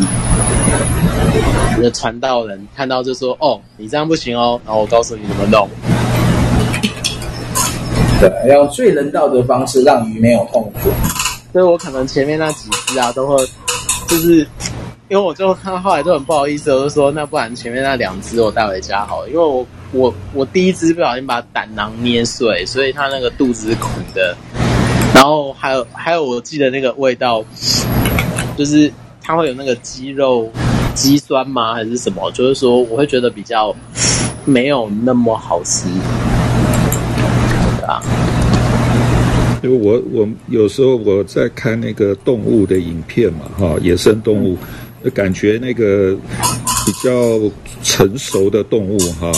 [1.76, 5.66] 那个传道人看到就说：“哦，你这样不行哦。”然后我告诉你怎么弄。
[8.20, 10.90] 对，要用最人道的方式让鱼没有痛苦。
[11.52, 13.36] 所以我可能前面那几只啊，都会
[14.08, 14.46] 就是。
[15.10, 24.36] 因为我就看 后来就很不好意思，我就说那不然前面那两只我带回家好了，因为我我我第一只不小心把胆囊捏碎，所以它那个肚子是苦的。
[25.14, 27.42] 然后还有还有我记得那个味道，
[28.58, 28.92] 就是
[29.22, 30.52] 它会有那个鸡肉
[30.94, 31.72] 鸡酸吗？
[31.72, 32.30] 还是什么？
[32.32, 33.74] 就是说我会觉得比较
[34.44, 35.86] 没有那么好吃，
[39.62, 44.57] 因为我我有时候我在看那个动物的影片嘛，哈，野生动物。
[45.14, 46.12] 感觉那个
[46.84, 47.41] 比较
[47.84, 49.30] 成熟的动物哈，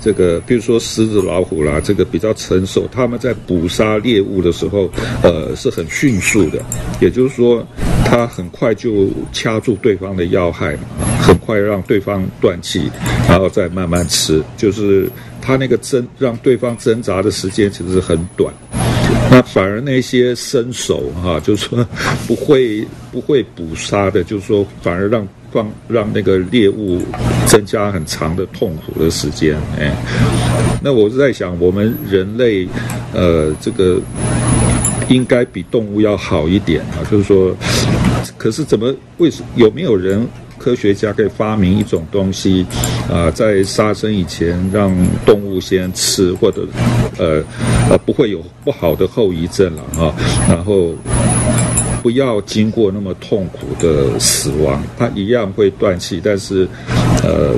[0.00, 4.88] 这个比如说狮子、老虎啦，这个比较成熟，他们在捕杀猎物的时候，
[5.20, 6.62] 呃，是很迅速的，
[7.00, 7.66] 也就是说，
[8.04, 10.78] 他很快就掐住对方的要害，
[11.20, 12.88] 很快让对方断气，
[13.28, 15.10] 然后再慢慢吃，就是
[15.48, 18.52] 他那个挣让对方挣扎的时间其实是很短。
[19.30, 21.86] 那反而那些生手哈，就是说
[22.26, 27.00] 不会不会捕杀的，就是说反而让放让那个猎物
[27.46, 29.56] 增加很长的痛苦的时间。
[29.78, 29.96] 哎，
[30.82, 32.68] 那我是在想，我们人类
[33.14, 33.98] 呃，这个
[35.08, 37.56] 应该比动物要好一点啊，就是说，
[38.36, 40.28] 可是怎么为什有没有人？
[40.58, 42.66] 科学家可以发明一种东西，
[43.08, 44.94] 啊、呃，在杀生以前让
[45.24, 46.66] 动物先吃，或者，
[47.18, 47.42] 呃，
[47.88, 50.14] 呃，不会有不好的后遗症了啊。
[50.48, 50.94] 然后
[52.02, 56.68] 不要经过那么痛苦的死亡，它一样会断气，但是，
[57.22, 57.54] 呃，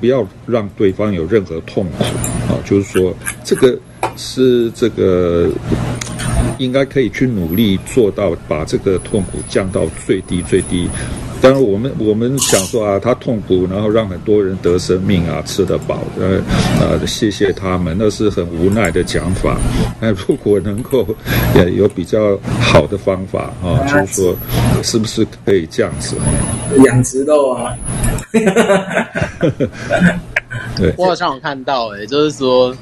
[0.00, 2.04] 不要让对方有任何痛苦
[2.48, 2.58] 啊。
[2.64, 3.14] 就是说，
[3.44, 3.78] 这个
[4.16, 5.48] 是这个
[6.58, 10.88] 应该可以去努力做到，把这个痛苦降到最低最低。
[11.42, 16.40] 当然，我们我们想说啊，他痛苦，然后让很多人得生命啊，吃得饱，呃，
[16.80, 19.56] 呃，谢谢他们，那是很无奈的讲法。
[20.00, 21.06] 那如果能够
[21.54, 24.36] 也有比较好的方法啊，就是说，
[24.82, 26.14] 是不是可以这样子？
[26.84, 27.74] 养殖肉啊？
[30.76, 32.76] 对，我好像有看到，哎，就是说，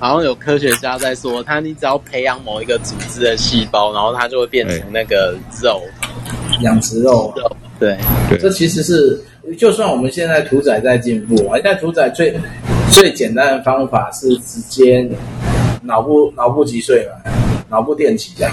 [0.00, 5.80] 好像有科学家在说，他你只要培养某一个组织的细胞，然后它就会变成那个肉，
[6.62, 7.32] 养殖肉。
[7.80, 7.96] 对，
[8.38, 9.18] 这其实是，
[9.56, 12.38] 就算我们现在屠宰在进步，现在屠宰最
[12.92, 15.08] 最简单的方法是直接
[15.82, 17.32] 脑部脑部击碎嘛，
[17.70, 18.52] 脑部电击这样。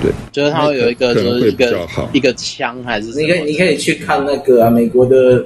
[0.00, 3.08] 对，就是它会有一个就是一个一个枪还是？
[3.08, 5.44] 你可以你可以去看那个啊，美国的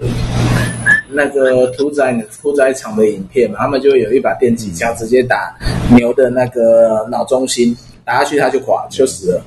[1.08, 5.56] 那个屠宰屠宰场的影片嘛，他们就会有一把电击枪直接打
[5.96, 9.42] 牛的那个脑中心，打下去它就垮就死了。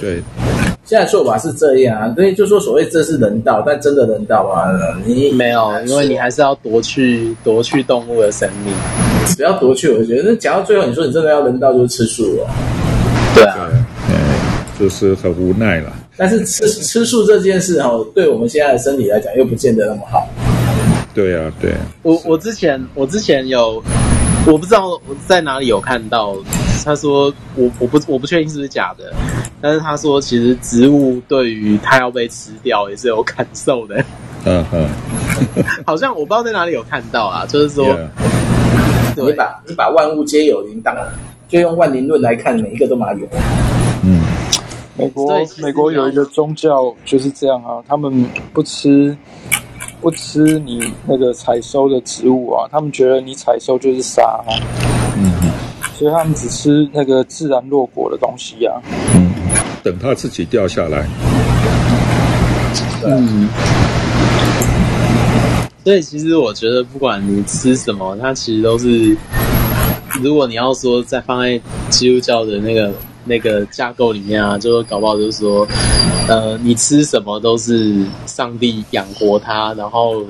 [0.00, 0.22] 对。
[0.84, 4.66] 现在做法是这样啊，所以就说所谓这是人道，但真的人道啊？
[5.06, 8.74] 你没有，因为你还是要夺去夺去动物的生命。
[9.36, 12.50] 只要夺去，我觉得那讲到最后，你说你真的要人道，就是吃素哦。
[13.36, 13.68] 对啊，
[14.08, 15.92] 对，就是很无奈了。
[16.16, 20.28] 但是吃吃素这件事哦，对我们现在的身体来讲，又不见得那么好。
[21.14, 21.72] 对啊，对。
[22.02, 23.80] 我我之前我之前有，
[24.44, 26.34] 我不知道我在哪里有看到。
[26.84, 29.12] 他说：“我我不我不确定是不是假的，
[29.60, 34.04] 但是他说其实植物对于它要被吃掉也是有感受的。
[34.44, 34.88] 嗯嗯，
[35.86, 37.86] 好像我不知道在哪里有看到啊，就是说.
[39.16, 41.04] 你把你把万物皆有灵，当然
[41.46, 43.26] 就用万灵论来看，每一个都蛮有。
[44.02, 44.22] 嗯，
[44.96, 48.24] 美国美国有一个宗教就是这样啊，他们
[48.54, 49.14] 不吃
[50.00, 54.48] 不吃你那个采收的植物啊，他们觉得你采收就是杀啊。”
[56.02, 58.80] 所以他们只吃那个自然落果的东西呀、啊，
[59.14, 59.30] 嗯，
[59.82, 61.06] 等它自己掉下来。
[63.04, 63.46] 嗯，
[65.84, 69.14] 所以其实我觉得，不管你吃什么，它其实都是，
[70.22, 72.90] 如果你要说再放在基督教的那个
[73.26, 75.68] 那个架构里面啊，就会搞不好就是说，
[76.28, 80.24] 呃，你吃什么都是上帝养活它，然后。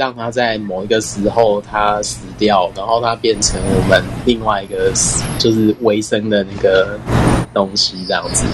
[0.00, 4.90] 让他在某一个时候他死掉，然后他变成我们另外一个
[5.38, 6.98] 就是维生的那个
[7.52, 8.46] 东西这样子，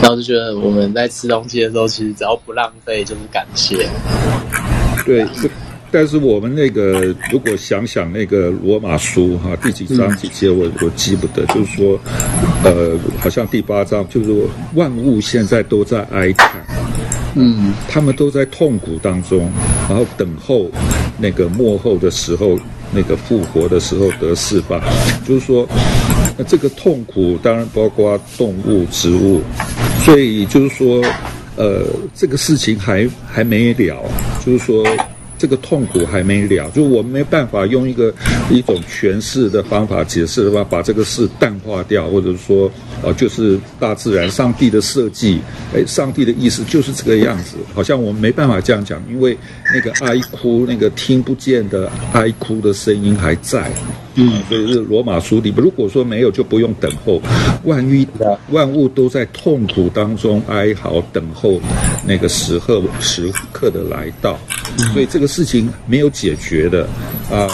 [0.00, 3.88] 然后就觉得我们在吃东西的时候，其实只要不浪费就是感谢。
[5.04, 5.26] 对，
[5.90, 11.98] 但是我们那个如果想想那个罗马书哈，第几章几节我我记不得，就是说，
[12.62, 16.48] 呃，好像第八章就是说万物现在都在哀叹。
[17.38, 19.50] 嗯，他们都在痛苦当中，
[19.88, 20.70] 然后等候
[21.18, 22.58] 那个幕后的时候，
[22.92, 24.80] 那个复活的时候得释放。
[25.26, 25.68] 就是说，
[26.36, 29.40] 那这个痛苦当然包括动物、植物，
[30.04, 31.02] 所以就是说，
[31.56, 31.84] 呃，
[32.14, 34.02] 这个事情还还没了，
[34.44, 34.84] 就是说。
[35.46, 38.12] 这个痛苦还没了，就我们没办法用一个
[38.50, 42.68] 一种诠释的方法解释的话，把这个事淡化掉，或者说，
[43.00, 45.38] 呃，就是大自然、上帝的设计，
[45.72, 49.38] 哎，上帝的意思就是这个样子，好像我们没办法这样讲，因为
[49.72, 53.70] 那个哀哭，那个听不见的哀哭的声音还在。
[54.16, 57.22] 嗯，所以是罗马书里，如果说没有，就不用等候。
[57.62, 58.04] 万一
[58.50, 61.60] 万物都在痛苦当中哀嚎，等候
[62.04, 64.36] 那个时刻时刻的来到。
[64.92, 66.84] 所以这个事情没有解决的
[67.30, 67.46] 啊，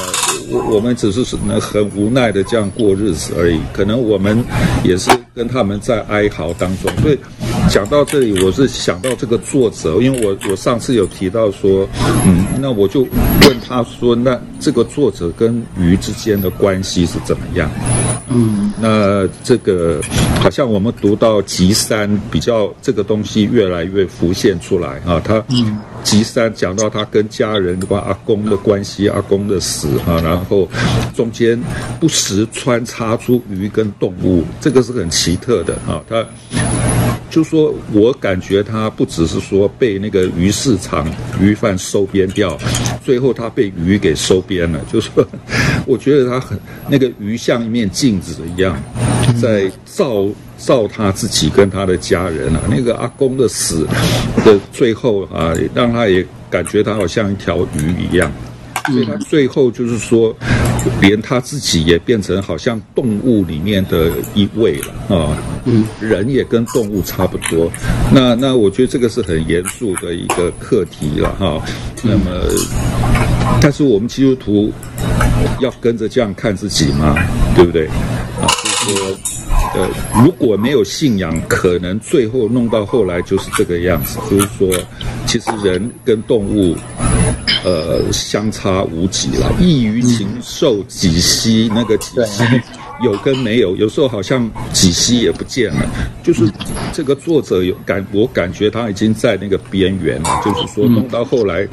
[0.51, 3.61] 我我们只是能很无奈的这样过日子而已。
[3.73, 4.45] 可能我们
[4.85, 6.91] 也是跟他们在哀嚎当中。
[7.03, 7.19] 所以
[7.69, 11.89] 讲到这里，我是想到这个作者，因为我我上次有提到说，
[12.25, 16.51] 嗯，那我就问他说，那这个作者跟鱼之间的。
[16.53, 17.69] 关系是怎么样？
[18.29, 20.01] 嗯，那这个
[20.41, 25.21] 好像我们读到吉三，比较这个东西越来越浮现出来啊。
[25.25, 25.43] 他
[26.05, 30.69] 吉三讲到他跟家人的话，阿公的关系，阿公的死啊，然后
[31.17, 31.59] 中间
[31.99, 36.03] 不时穿插出鱼跟动物，这个是很奇奇特的啊。
[36.09, 36.27] 他。
[37.31, 41.11] 就说，我感觉他不只是说被那个鱼市场
[41.41, 42.59] 鱼贩收编掉，
[43.03, 44.79] 最后他被鱼给收编了。
[44.93, 45.27] 就说，
[45.87, 46.61] 我觉得他很
[46.91, 48.79] 那个鱼像一面镜子一样，
[49.41, 52.61] 在照照他自己跟他的家人啊。
[52.69, 53.89] 那个阿公的死
[54.45, 58.31] 的最后啊，让他也感觉他好像一条鱼一样。
[58.87, 60.35] 所以他最后就是说，
[61.01, 67.71] 连他自己也变成好像动物里面的一位了啊，嗯，人也跟动物差不多。
[68.13, 71.63] 那那我觉得这个是很严肃的一个课题了哈。
[72.03, 72.31] 那么，
[73.61, 74.73] 但是我们基督徒
[75.61, 77.15] 要跟着这样看自己吗？
[77.55, 77.89] 对不对？
[78.83, 79.17] 说，
[79.75, 79.89] 呃，
[80.25, 84.69] 如果没有信仰，可能最后弄到后来就是这个样子，就是说，
[85.27, 86.77] 其实人跟动物。
[87.65, 89.53] 呃，相差无几了。
[89.61, 92.43] 异于禽兽，几息那个几息
[93.05, 95.87] 有跟没有，有时候好像几息也不见了。
[96.25, 96.51] 就是
[96.93, 100.43] 这个作者有感，我感觉他已经在那个边缘了。
[100.45, 101.67] 就是说，弄到后来，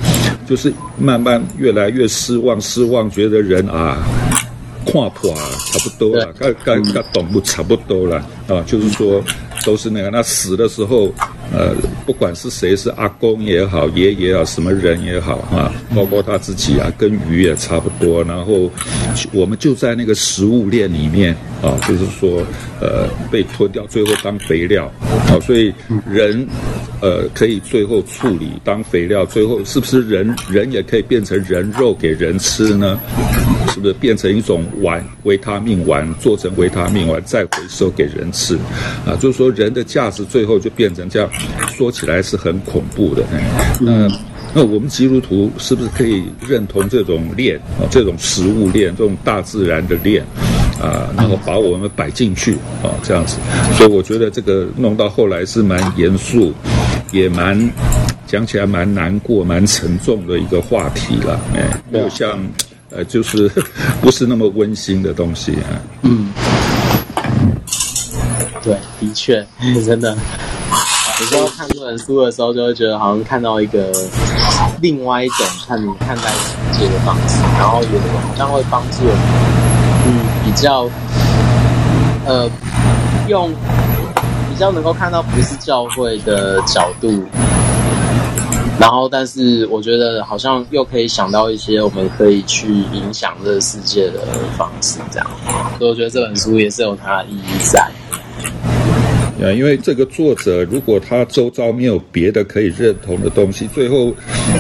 [0.47, 3.97] 就是慢慢越来越失望，失望，觉得人啊，
[4.86, 8.18] 跨破啊，差不多了，该该该懂不差不多了
[8.48, 8.64] 啊。
[8.66, 9.22] 就是说，
[9.66, 11.14] 都是那个，那死的时候。
[11.52, 11.74] 呃，
[12.06, 18.24] 不管是谁，是阿公也好，爷爷也好，什么人也好，啊，包括他自己啊，跟鱼也差不多。
[18.24, 18.70] 然后，
[19.34, 22.44] 我们就在那个食物链里面啊，就是说，
[22.80, 24.86] 呃，被吞掉，最后当肥料。
[25.28, 25.74] 啊，所以
[26.08, 26.48] 人，
[27.02, 33.00] 呃，可以最后处理当肥料，最后是不是人人也可以变成人肉给人吃呢？
[33.74, 38.55] 是不是变成一种丸维他命丸，做成维他命丸再回收给人吃？
[39.05, 41.30] 啊，就是说人的价值最后就变成这样，
[41.76, 43.24] 说起来是很恐怖的。
[43.80, 44.07] 那
[44.53, 50.24] 那我们基督徒是不是可以认同这种链啊，这种食物链，这种大自然的链
[50.82, 53.38] 啊，然后把我们摆进去啊，这样子？
[53.74, 56.51] 所以我觉得这个弄到后来是蛮严肃，
[57.11, 57.72] 也蛮
[58.26, 61.39] 讲起来蛮难过、蛮沉重的一个话题了。
[61.55, 62.39] 哎，没有像。
[62.92, 63.50] 呃，就是
[64.02, 65.70] 不是那么温馨的东西啊。
[66.04, 66.32] 嗯，
[68.64, 69.46] 对，的确，
[69.86, 70.16] 真的。
[71.22, 73.92] 有时候看这本书的时候，就会觉得好像看到一个
[74.82, 76.30] 另外一种看看待
[76.74, 79.20] 世界的方式，然后也好像会帮助我们，
[80.08, 80.90] 嗯，比较
[82.26, 82.50] 呃，
[83.28, 83.52] 用
[84.50, 87.26] 比较能够看到不是教会的角度。
[88.80, 94.22] 然后，但是我觉得好像又可以想到一些我们可以去影响这个世界的
[94.58, 95.30] 方式，这样。
[95.78, 97.92] 所以我觉得这本书也是有它的意义在。
[99.56, 104.14] 因为这个作者如果他周遭没有别的可以认同的东西，最后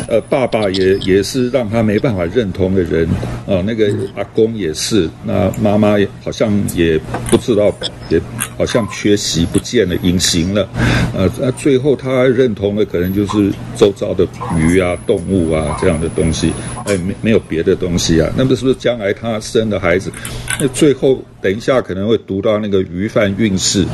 [0.07, 3.07] 呃，爸爸也也是让他没办法认同的人
[3.47, 7.73] 啊、那个阿公也是，那妈妈好像也不知道，
[8.09, 8.21] 也
[8.57, 10.67] 好像缺席不见了，隐形了，
[11.15, 14.27] 呃，那最后他认同的可能就是周遭的
[14.57, 16.51] 鱼啊、动物啊这样的东西，
[16.85, 20.11] 哎，没没有别的东西啊，那么是不是将来他生的孩子，
[20.59, 23.85] 那最后等一下可能会读到那个鱼贩运势，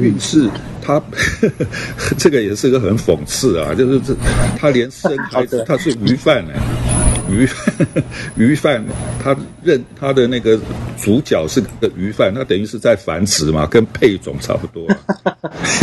[0.00, 0.48] 运势。
[0.84, 1.66] 他呵呵
[2.18, 4.14] 这个也是个很讽刺啊，就是这
[4.58, 6.52] 他连生孩子他是鱼贩呢。
[7.34, 7.48] 鱼
[8.36, 8.84] 鱼贩，
[9.22, 10.58] 他认他的那个
[11.00, 14.86] 主角是个鱼贩，他等于是在繁殖嘛，跟配种差不多。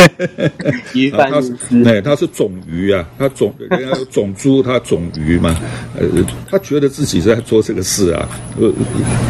[0.93, 1.53] 鱼贩他是
[1.85, 5.55] 哎，他是种鱼啊，他种人家有种猪，他种鱼嘛。
[5.99, 6.07] 呃，
[6.49, 8.71] 他觉得自己在做这个事啊，呃，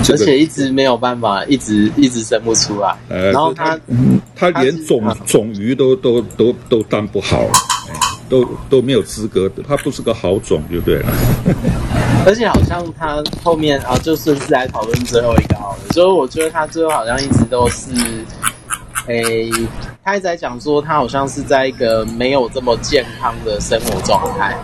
[0.09, 2.95] 而且一直没有办法，一直一直生不出来。
[3.09, 3.79] 呃，然后他
[4.35, 7.49] 他连种种鱼都都都都当不好。
[8.29, 11.11] 都都没有资格，他不是个好种就对了。
[12.25, 15.79] 而且好像他后面啊，就顺势来讨论最后一个好了。
[15.93, 17.89] 所以我觉得他最后好像一直都是，
[19.07, 19.49] 诶，
[20.03, 24.55] 他一直在讲说他好像是在一个没有这么健康的生活状态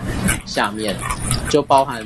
[0.46, 0.94] 下面，
[1.48, 2.04] 就包含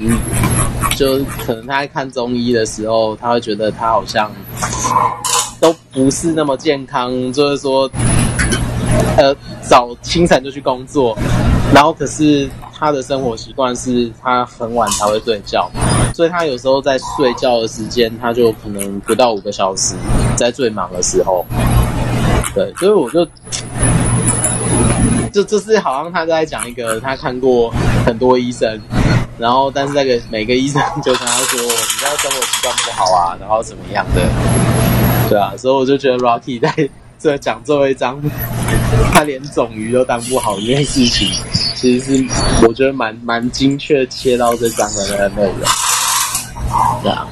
[0.96, 4.30] 就可能他在看中医的时候，他会觉得他好像
[5.60, 7.90] 都不是那么健康，就是说。
[9.16, 11.16] 呃，早清晨就去工作，
[11.74, 12.48] 然后可是
[12.78, 15.70] 他的生活习惯是他很晚才会睡觉，
[16.14, 19.94] 所以他有时候在睡觉的时间，他就可能不到五个小时，
[20.36, 21.44] 在最忙的时候。
[22.54, 23.24] 对，所以我就，
[25.32, 27.72] 就这是好像他在讲一个他看过
[28.04, 28.78] 很多医生，
[29.38, 34.20] 然后但是那个每个医生就跟他说，你知道生活习惯不好啊，然后怎么样的，
[35.30, 36.70] 对啊，所以我就觉得 Rocky 在。
[37.22, 38.20] 这讲最后一章，
[39.12, 41.28] 他连种鱼都当不好一件事情，
[41.82, 42.24] 其实是
[42.64, 45.56] 我觉得蛮蛮精确切到这章的那个内容。
[47.02, 47.26] 对啊，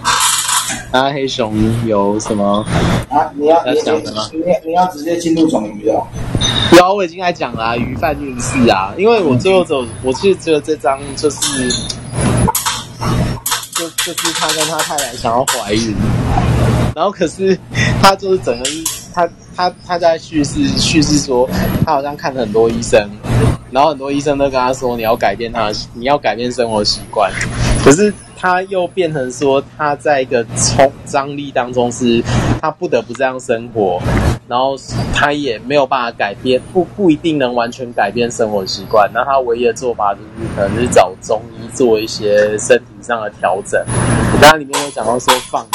[0.92, 1.54] 那黑熊
[1.86, 2.66] 有什么
[3.08, 3.30] 啊？
[3.36, 4.28] 你要你讲的吗？
[4.32, 6.04] 你你，要直接进入种鱼了？
[6.72, 11.70] 有啊，我已经在讲了、啊、鱼贩运势啊，因为我最后走，我其实觉得这张就是，
[13.76, 15.94] 就就是他跟他太太想要怀孕，
[16.96, 17.56] 然后可是
[18.02, 18.64] 他就是整个
[19.14, 19.28] 他。
[19.56, 21.46] 他他在叙事叙事说，
[21.84, 22.98] 他好像看了很多医生，
[23.70, 27.32] 然后很多医生都跟他说，你要改变他，你要改变生活习惯。
[27.84, 32.22] 可是他又变成说，他在一个冲张力当中，是
[32.60, 34.00] 他不得不这样生活，
[34.48, 34.76] 然后
[35.14, 39.10] 他也没有办法改变，不不一定能完全改变生活习惯。
[39.14, 43.82] 那他唯一的做法就是可能是找中医做一些身体上的调整。
[44.40, 45.66] 当然里面有讲到说放，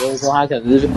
[0.00, 0.88] 就是说他可能是。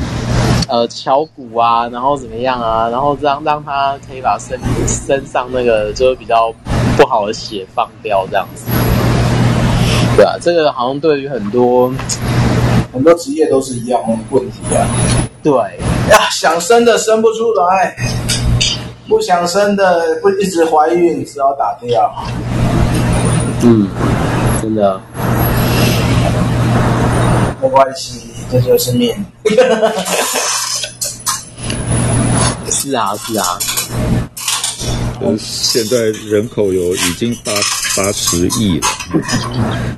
[0.67, 2.89] 呃，敲鼓啊，然后怎么样啊？
[2.89, 6.53] 然后让让他可以把身身上那个就是比较
[6.97, 8.65] 不好的血放掉，这样子。
[10.17, 11.91] 对啊，这个好像对于很多
[12.91, 14.85] 很多职业都是一样的问题啊。
[15.41, 15.53] 对
[16.09, 17.95] 呀，想生的生不出来，
[19.07, 22.13] 不想生的不一直怀孕，只好打掉。
[23.63, 23.87] 嗯，
[24.61, 24.99] 真的。
[27.61, 29.13] 没关系，这就是命。
[32.69, 33.45] 是啊，是啊。
[35.19, 35.97] 嗯，现在
[36.29, 37.51] 人口有已经八
[37.97, 38.87] 八十亿了，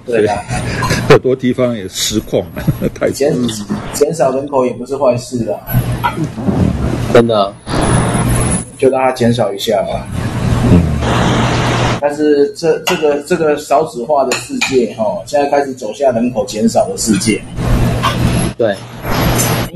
[0.06, 0.42] 对啊，
[1.10, 2.64] 很多地方也失控了，
[2.98, 3.36] 太减
[3.94, 6.16] 减少人口也不是坏事啊，
[7.14, 7.54] 真的，
[8.78, 10.08] 就让它减少一下吧。
[10.72, 10.80] 嗯，
[12.00, 17.44] 但是这这个这个少子化的世界哈、哦，现在开始走向人口减少的世界。
[18.60, 18.76] 对。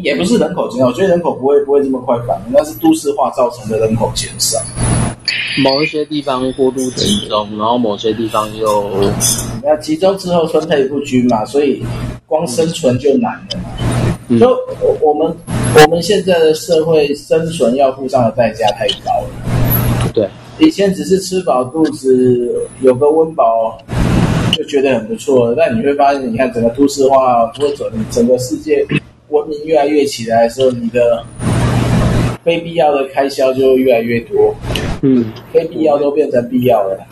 [0.04, 4.60] 也不是人口减少，我觉得人口不会不会这么快反应，那是都市化造成的人口减少。
[5.64, 8.90] 某一些地方过度集中，然后某些地方又……
[9.64, 11.82] 那集中之后分配不均嘛，所以
[12.26, 13.70] 光生存就难了嘛。
[14.30, 14.50] 嗯、就
[14.82, 15.34] 我我们
[15.76, 20.12] 我们现在的社会生存要付上的代价太高了。
[20.14, 20.28] 对，
[20.58, 23.78] 以前只是吃饱肚子，有个温饱
[24.56, 28.86] 就觉得很不错，但你会发现，你看整个都市化或者整个世界。
[29.30, 31.24] 文明越来越起来的时候，你的
[32.44, 34.56] 非必要的开销就会越来越多。
[35.02, 37.04] 嗯，非必要都变成必要了。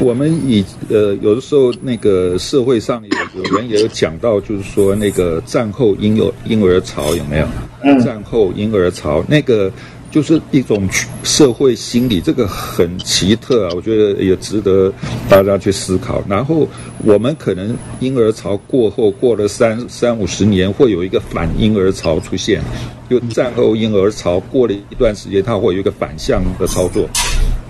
[0.00, 7.46] 我们以呃，有的时候那个社会上有有人也有讲到，就是说那个战后婴幼婴儿潮有没有？
[7.82, 9.70] 嗯，战后婴儿潮那个。
[10.10, 10.88] 就是一种
[11.22, 14.92] 社会心理，这个很奇特啊，我觉得也值得
[15.28, 16.22] 大家去思考。
[16.28, 16.66] 然后
[17.04, 22.62] 我们可能婴儿潮过后，过了三三五十年，会有一个反婴儿潮出现。
[23.10, 27.08] 就战后婴儿潮过了一段时间，它会有一个反向的操作。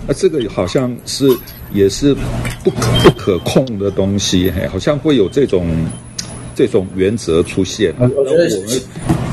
[0.07, 1.29] 那这个好像是
[1.73, 2.15] 也是
[2.63, 5.67] 不可不可控的东西，嘿，好像会有这种
[6.59, 7.93] 这种原则出现。
[7.97, 8.81] 我觉得我们，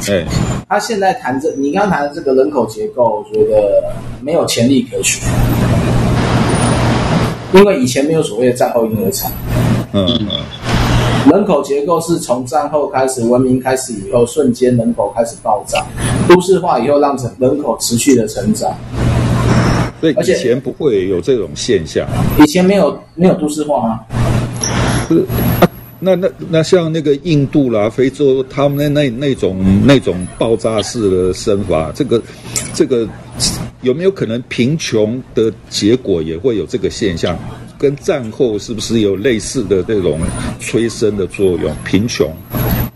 [0.08, 0.24] 哎，
[0.68, 3.82] 他现在谈这，你刚刚谈的这个人口结构，我觉得
[4.22, 5.26] 没有潜力可取，
[7.52, 9.28] 因为以前没有所谓的战后婴儿潮。
[9.92, 10.28] 嗯嗯。
[11.32, 15.84] 人口结构是从战后开始，文明开始以后，瞬间人口开始暴涨，
[16.28, 18.72] 都市化以后让成人口持续的成长。
[20.00, 22.06] 所以以前不会有这种现象。
[22.38, 24.00] 以前没有没有都市化吗？
[25.08, 25.26] 不是，
[25.60, 25.68] 啊、
[26.06, 32.22] 那那那像那个印度啦、非洲，他们那那那种那种爆炸式的生法，这个
[32.72, 33.08] 这个
[33.82, 37.36] 有没有可能贫穷的结果也会有这个现象？
[37.76, 40.18] 跟战后是不是有类似的这种
[40.60, 41.74] 催生的作用？
[41.84, 42.32] 贫穷，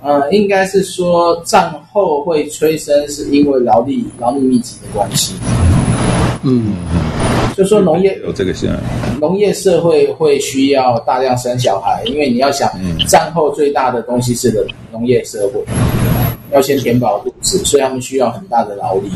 [0.02, 5.34] 呃，应该是说战后会催生，是因为劳力劳力密集的关系。
[6.44, 6.72] 嗯，
[7.56, 8.80] 就说农业有这个现象，
[9.20, 12.70] 农业社会会需要大量生小孩，因为你要想，
[13.06, 15.60] 战后最大的东西是的农业社会，
[16.52, 19.10] 要先填饱肚子，所以他们需要很大的劳力。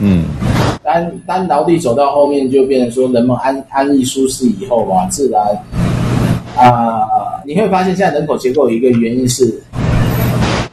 [0.00, 0.24] 嗯。
[0.84, 5.40] 当当劳力走到后面，就变成说人们安安逸舒适以后嘛，自然
[6.56, 9.62] 啊、呃，你会发现现在人口结构有一个原因是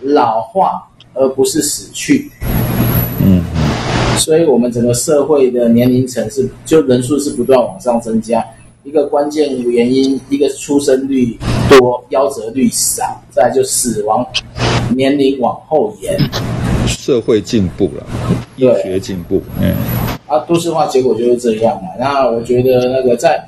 [0.02, 0.84] 老化，
[1.14, 2.30] 而不是死去。
[3.22, 3.44] 嗯，
[4.20, 8.46] 所以我们整个社会的年龄层是就人数是不断往上增加，
[8.84, 11.38] 一个关键原因，一个出生率
[11.70, 14.26] 多，夭折率少，再来就死亡
[14.96, 16.18] 年龄往后延。
[16.86, 18.06] 社会进步了，
[18.58, 19.74] 医学进步，嗯，
[20.28, 21.90] 啊，都市化结果就是这样嘛。
[22.00, 23.40] 那我觉得那个在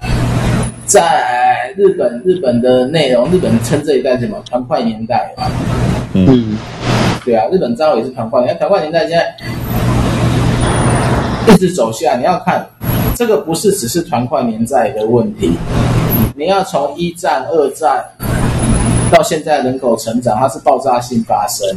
[0.86, 4.38] 在日本，日本的内容，日本称这一代什么？
[4.50, 5.48] 团块年代嘛，
[6.14, 6.56] 嗯，
[7.26, 9.36] 对啊，日本战后也是团块年，团块年代现在
[11.48, 12.66] 一直走下，你要看
[13.16, 15.52] 这个不是只是团块年代的问题，
[16.36, 18.04] 你要从一战、二战
[19.12, 21.68] 到现在人口成长，它是爆炸性发生。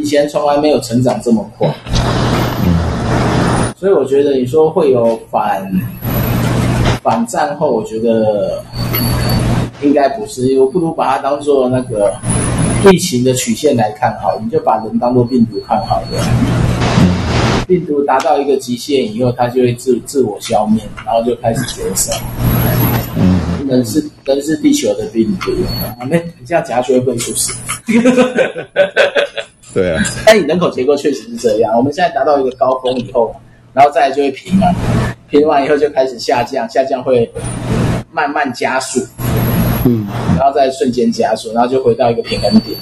[0.00, 1.68] 以前从来没有成长这么快，
[3.76, 5.70] 所以我觉得你说会有反
[7.02, 8.62] 反战后，我觉得
[9.82, 12.12] 应该不是，我不如把它当做那个
[12.90, 16.73] 疫情的曲线来看好，你就把人当做病毒看好了。
[17.66, 22.12] 病毒达到一个极限以后，它就会自自我消灭，然后就开始减少。
[23.68, 25.50] 人是人是地球的病毒
[25.98, 26.04] 啊！
[26.04, 27.52] 没你这样讲就会被出事。
[29.72, 31.74] 对啊，但你人口结构确实是这样。
[31.74, 33.34] 我们现在达到一个高峰以后，
[33.72, 34.72] 然后再来就会平了，
[35.30, 37.28] 平完以后就开始下降，下降会
[38.12, 39.00] 慢慢加速，
[39.86, 40.06] 嗯，
[40.38, 42.76] 然后再瞬间加速，然后就回到一个平衡点。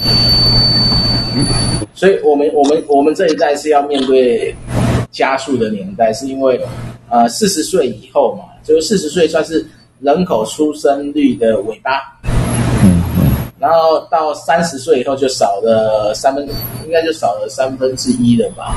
[2.03, 4.53] 所以我们我们我们这一代是要面对
[5.13, 6.61] 加速的年代，是因为
[7.09, 9.65] 呃四十岁以后嘛，就是四十岁算是
[10.01, 11.93] 人口出生率的尾巴。
[13.57, 16.45] 然后到三十岁以后就少了三分，
[16.85, 18.75] 应该就少了三分之一了吧。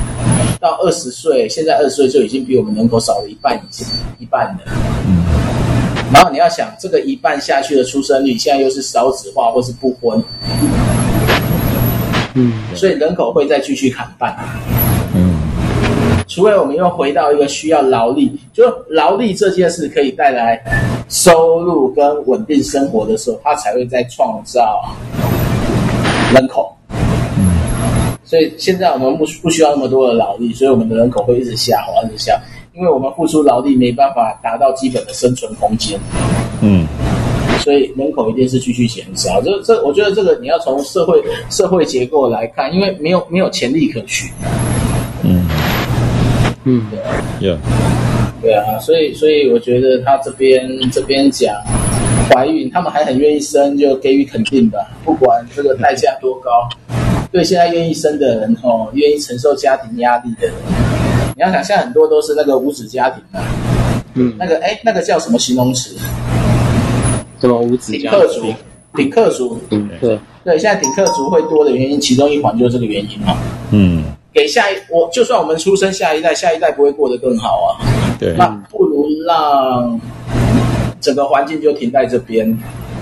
[0.60, 3.84] 到二十岁，现在二十岁就已经比我们人口少了一半以前
[4.20, 4.60] 一半了。
[6.14, 10.22] 然后你要想，这个一半下去的出生率，现在又是少子化或是不婚。
[12.36, 12.52] 嗯。
[12.76, 14.36] 所以人口会再继续砍半。
[15.14, 15.34] 嗯。
[16.28, 20.62] 除非我们又回到一个需要劳力，就劳力这件事可以带来。
[21.08, 24.84] 收入跟稳定生活的时候，它才会再创造
[26.34, 26.76] 人口。
[28.24, 32.36] 所以现在我们不不需要那么多的劳力，所以我们的人口会一直下滑，一直下，
[32.74, 35.96] 因为我们付出劳力没办法达到基本的生存空间。
[36.60, 36.84] 嗯，
[37.66, 39.42] 所以人口一定是继续减少。
[39.42, 44.30] 这这，我觉得这个你要从社会社会结构来看，因为没有没有潜力可取。
[45.24, 45.44] 嗯
[46.62, 47.56] 嗯，对，Yeah.
[48.40, 51.56] 对啊，所以所以我觉得他这边这边讲
[52.30, 54.78] 怀孕，他们还很愿意生，就给予肯定吧。
[55.04, 56.50] 不管这个代价多高，
[57.32, 60.54] 对现在愿意生的人哦，愿意承受家庭压力的人，
[61.34, 63.42] 你要想，现在很多都是那个无子家庭啊。
[64.14, 65.96] 嗯，那个哎，那个叫什么形容词？
[67.46, 67.92] 什么无子？
[67.92, 68.52] 顶客族，
[68.94, 69.58] 顶客族。
[69.70, 73.36] 嗯，对对，现在顶客族会多的原因，其中一环就是这个原因嘛。
[73.70, 74.04] 嗯。
[74.32, 77.80] 给下一我，就算我们出生下一代，下一代不会过得更好啊。
[78.18, 79.98] 对，那不如让
[81.00, 82.46] 整个环境就停在这边。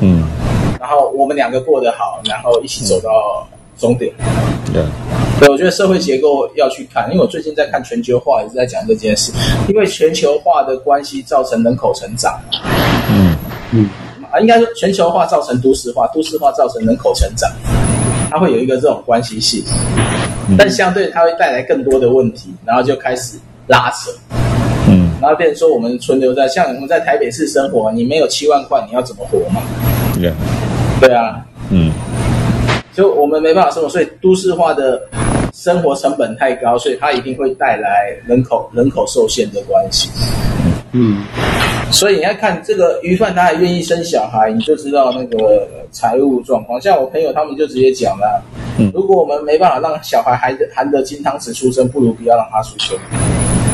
[0.01, 0.23] 嗯，
[0.79, 3.45] 然后我们两个过得好，然后一起走到
[3.77, 4.13] 终点。
[4.73, 4.85] 对，
[5.41, 9.33] 对，我觉得社会结构要去看，因为我最近在看全球化，也是在讲这件事。
[9.69, 12.39] 因为全球化的关系造成人口成长。
[13.11, 13.37] 嗯
[13.73, 13.91] 嗯，
[14.35, 17.49] 啊，应该说全球化造成都市化，都市化造成人口成长，
[18.29, 19.63] 它会有一个这种关系性。
[20.59, 24.11] 但相对它会带来更多的问题，然后就开始拉扯，
[24.89, 29.63] 嗯，然然后变成说我们存留在像我们在台北市生活，你没有七万块，你要怎么活嘛？
[30.21, 30.31] 对，
[31.01, 31.91] 对啊，嗯，
[32.93, 35.01] 就我们没办法生活，所以都市化的
[35.55, 40.11] 生活成本太高，所以它一定会带来人口人口受限的关系。
[40.97, 41.25] 嗯，
[41.91, 46.81] 所以你要看这个鱼贩，他还愿意生小孩，你就知道那个财务状况。
[46.81, 48.41] 像我朋友他们就直接讲了，
[48.79, 52.97] 嗯，如果我们没办法让小孩含含得金汤匙出生，不如不要让他出生。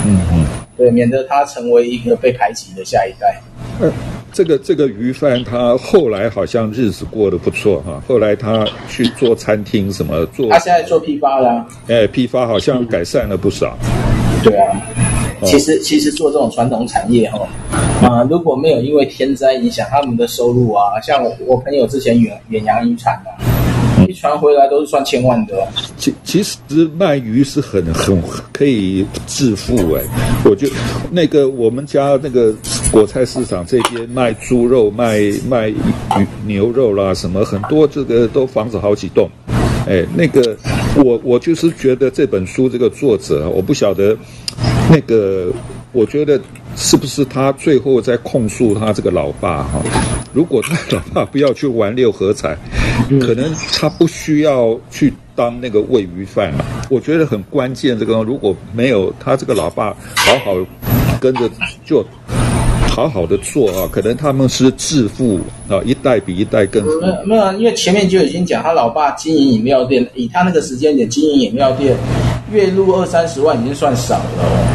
[0.07, 0.47] 嗯嗯，
[0.79, 3.39] 对，免得他成为一个被排挤的下一代。
[3.83, 3.93] 嗯，
[4.33, 13.77] 这个这个鱼贩他后来好像日子过得不错哈，后来他去做餐厅什么做，他现在做批发了，哎，批发好像改善了不少。
[14.43, 14.81] 对啊。
[15.45, 17.49] 其实，其实做这种传统产业哦，
[18.03, 23.29] 啊、呃，如果没有因为天灾影响他们的收入啊，像我我朋友之前远远洋渔产啊，
[24.07, 25.67] 一船回来都是算千万的。
[25.97, 26.57] 其其实
[26.97, 28.21] 卖鱼是很很
[28.53, 30.03] 可以致富哎，
[30.45, 30.73] 我觉得
[31.11, 32.55] 那个我们家那个
[32.93, 35.77] 果菜市场这边卖猪肉、卖卖鱼
[36.45, 39.29] 牛肉啦，什么很多这个都房子好几栋。
[39.89, 40.57] 哎，那个
[40.97, 44.17] 我我就是觉得这本书这个作者，我不晓得。
[44.93, 45.53] 那个，
[45.93, 46.41] 我觉得
[46.75, 49.81] 是不是他最后在控诉他这个老爸哈？
[50.33, 52.57] 如果他老爸不要去玩六合彩，
[53.21, 56.65] 可能他不需要去当那个喂鱼贩了。
[56.91, 60.57] 我觉得很关键，这个如果没有他这个老爸好好
[61.21, 61.49] 跟着
[61.85, 62.05] 就
[62.89, 65.39] 好好的做啊，可能他们是致富
[65.69, 66.85] 啊，一代比一代更。
[66.85, 71.97] 没有没有，因为前面就已经讲他老爸经营饮料店，以他那个时间点经营饮料店，
[72.53, 74.70] 月入二三十万已经算少了。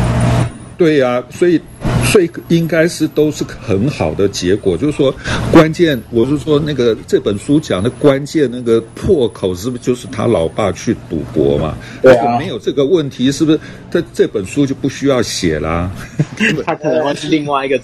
[0.78, 1.60] 对呀、啊，所以，
[2.06, 4.78] 所以应该是都是很好的结果。
[4.78, 5.14] 就是说，
[5.52, 11.76] 关键我是说，那个这本书讲的关键那个破口，是不是就是他老爸去赌博嘛？
[12.02, 12.24] 对啊。
[12.24, 13.60] 如果没有这个问题，是不是
[13.92, 15.90] 他这本书就不需要写啦？
[16.66, 17.80] 他可能会是另外一个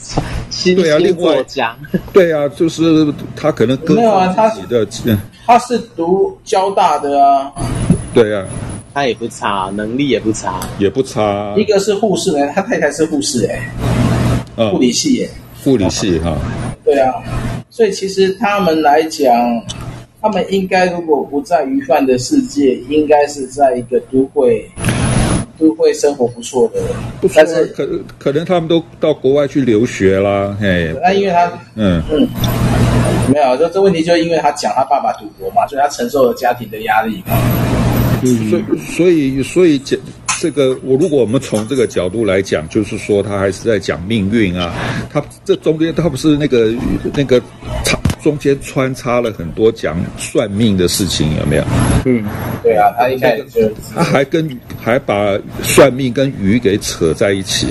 [0.50, 1.76] 新对啊，另外作家。
[2.12, 4.86] 对啊，就是他可能跟没有啊，他的
[5.46, 7.52] 他是读交大的啊。
[8.14, 8.46] 对啊。
[8.94, 11.54] 他也不差，能力也不差，也不差。
[11.56, 15.30] 一个是护士呢，他太太是护士哎，护理系哎，
[15.64, 16.38] 护理系哈。
[16.84, 17.14] 对啊，
[17.70, 19.34] 所以其实他们来讲，
[20.22, 24.70] 他们应该如果不在鱼贩的世界，应该是在一个都会，
[25.58, 26.82] 都会生活不错的。
[27.22, 27.88] 不错，但是可
[28.18, 30.94] 可能他们都到国外去留学啦，嘿。
[31.02, 32.28] 那因为他，嗯嗯，
[33.32, 37.38] 没有，这这问题就因为他讲他爸爸赌博嘛，所以他承受了家庭的压力嘛。
[38.24, 39.99] 嗯，所以，所以，所以讲
[40.39, 44.74] 这个，我如果我们从这个角度来讲，就是说他还是在讲命运啊。
[45.11, 46.74] 他这中间他不是那个
[47.13, 47.39] 那个
[47.84, 51.63] 插中间穿插了很多讲算命的事情，有没有？
[52.05, 52.24] 嗯，
[52.63, 54.49] 对啊，他一开始就他还跟
[54.80, 57.67] 还把算命跟鱼给扯在一起。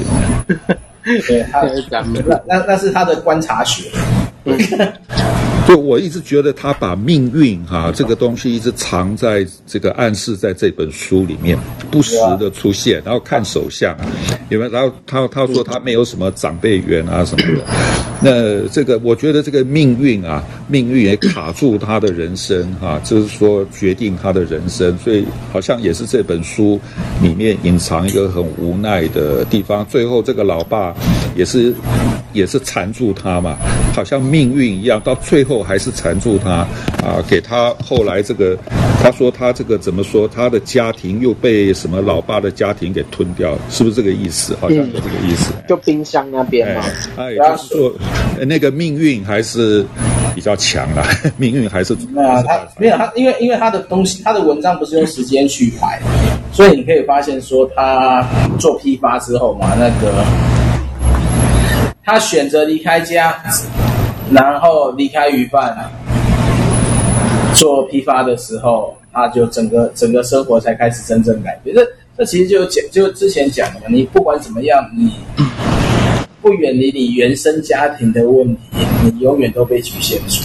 [1.27, 2.05] 对，他 那
[2.47, 3.91] 那那是他的观察学。
[5.71, 11.57] 嗯就我一直觉得他把命运哈、啊、这个东西一直藏在这个暗示在这本书里面，
[11.93, 13.97] 不时的出现，然后看手相，
[14.49, 14.71] 有没有？
[14.73, 17.63] 然后他他说他没有什么长辈缘啊什么的，
[18.21, 26.81] 那这个我觉得这个命运啊，命运也卡住他的人生哈、啊，就是说决定他的人生，所以好像也是这本书
[27.23, 29.87] 里面隐藏一个很无奈的地方。
[29.89, 30.93] 最后这个老爸
[31.37, 31.73] 也是
[32.33, 33.57] 也是缠住他嘛，
[33.95, 35.61] 好像命运一样，到最后。
[35.71, 36.67] 还是缠住他
[37.05, 38.57] 啊，给他后来这个，
[39.03, 44.57] 他说他这个怎么说，他的家庭又被什么老爸的家庭给吞掉了，是不是这个意思？
[44.61, 45.53] 好像是这个意思。
[45.69, 46.83] 就冰箱那边嘛，
[47.17, 47.93] 哎，就是说
[48.47, 49.85] 那个命运还是
[50.35, 51.05] 比较强啦，
[51.37, 56.01] 命运还是啊，他没有他，因为因为他的东西，他的文章不是用时间去排，
[56.53, 58.27] 所以你可以发现说他
[58.59, 60.25] 做批发之后嘛，那个
[62.11, 63.41] 他选择离开家。
[64.33, 65.77] 然后离开鱼贩
[67.55, 71.75] 做批发的时候，他就整个整个生活才开始真正改变。
[71.75, 71.87] 这
[72.17, 75.13] 这其实就讲就之前讲的嘛，你不管怎么样，你
[76.41, 78.61] 不远离你原生家庭的问题，
[79.05, 80.43] 你永远都被局限住。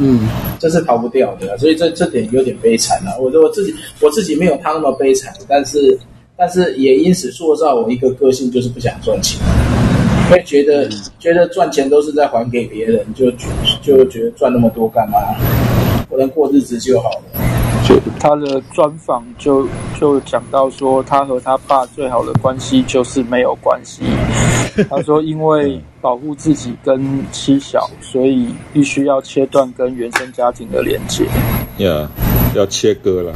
[0.00, 0.28] 嗯，
[0.58, 3.18] 这是逃不掉的，所以这这点有点悲惨了。
[3.20, 5.98] 我说我自己我自己没有他那么悲惨，但是
[6.36, 9.38] 但是也因此塑造我一个个性，就是不想赚钱。
[10.30, 13.30] 会觉得觉得赚钱都是在还给别人，就
[13.82, 15.18] 就觉得赚那么多干嘛？
[16.10, 17.22] 我能过日子就好了。
[17.86, 19.68] 就他的专访就
[20.00, 24.02] 就讲到说，他和他爸最好的关系就是没有关系。
[24.90, 27.00] 他说，因为保护自己跟
[27.30, 31.24] 妻小，所以必须要切断跟原生家庭的连接。
[31.78, 32.08] 呀
[32.52, 33.32] ，yeah, 要切割了。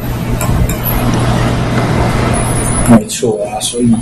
[2.91, 3.95] 没错啊，所以。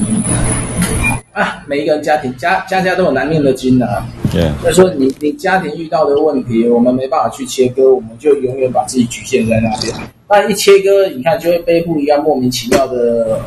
[1.39, 4.05] 啊，每一个人家庭家家家都有难念的经啊。
[4.33, 4.51] 对。
[4.61, 9.95] 所以说你你家庭遇到的问题，我们没办法去切割，我们就永远把自己局限在那边。
[10.29, 13.41] 那一切割，你看就会背负一样莫名其妙的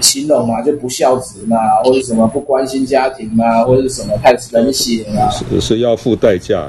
[0.00, 6.68] 形容嘛，就不孝子嘛，或者什么不关心家庭嘛，或者什么太冷血啊，是是要付代价，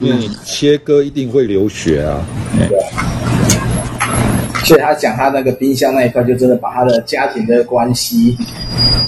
[0.00, 2.24] 因为你切割一定会流血啊。
[2.70, 2.78] 对。
[4.64, 8.36] 所以他讲他那个冰箱那一块，就真的把他的家庭的关系，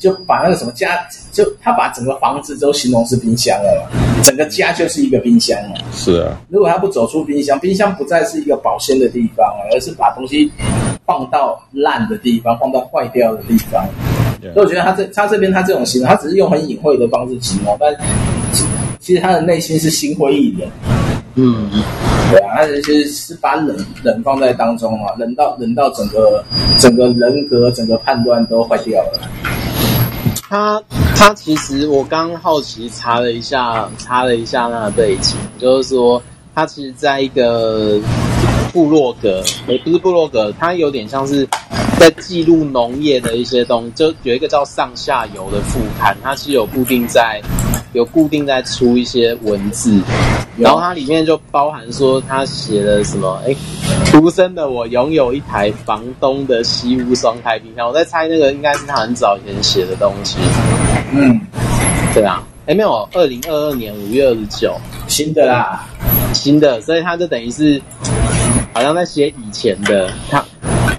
[0.01, 0.99] 就把那个什么家，
[1.33, 3.91] 就他把整个房子都形容是冰箱了，
[4.25, 5.77] 整个家就是一个冰箱了。
[5.93, 10.51] 是啊，如果他不走出冰箱，冰箱不再是一个保鲜的地方了，而是把东西
[11.05, 13.85] 放到烂的地方，放到坏掉的地方。
[14.41, 17.95] 所以我觉得他这他这边他这种形容，他只是用很隐晦的方式形容，但
[18.99, 20.69] 其实他的内心是心灰意冷。
[21.35, 21.71] 嗯。
[22.31, 26.45] 对啊，他其实是把冷冷放在当中啊，冷到冷到整个
[26.79, 29.21] 整个人格、整个判断都坏掉了。
[30.49, 30.81] 他
[31.17, 36.23] 他其实我刚好奇查了一下，查了一下那个背景，就是说
[36.55, 37.99] 他其实在一个
[38.73, 41.45] 部落格，也不是部落格，他有点像是
[41.99, 47.41] 在记录农业的一些东西，就有一个叫上下游的副刊，它是有固定在。
[47.93, 50.01] 有固定在出一些文字，
[50.57, 53.41] 然后它里面就包含说他写了什么？
[53.47, 53.55] 哎，
[54.13, 57.89] 独生的我拥有一台房东的西屋双开冰箱。
[57.89, 60.39] 我在猜那个应该是他很早以前写的东西。
[61.13, 61.41] 嗯，
[62.15, 62.43] 对啊。
[62.67, 64.77] 哎，没有，二零二二年五月二十九，
[65.09, 65.85] 新的啦，
[66.33, 66.81] 新的。
[66.83, 67.83] 所以他就等于是
[68.73, 70.45] 好像在写以前的他，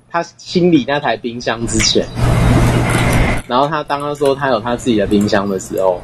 [0.10, 2.06] 他清理那台冰箱之前。
[3.48, 6.02] 然后他当他说他有他自己的冰箱的时候。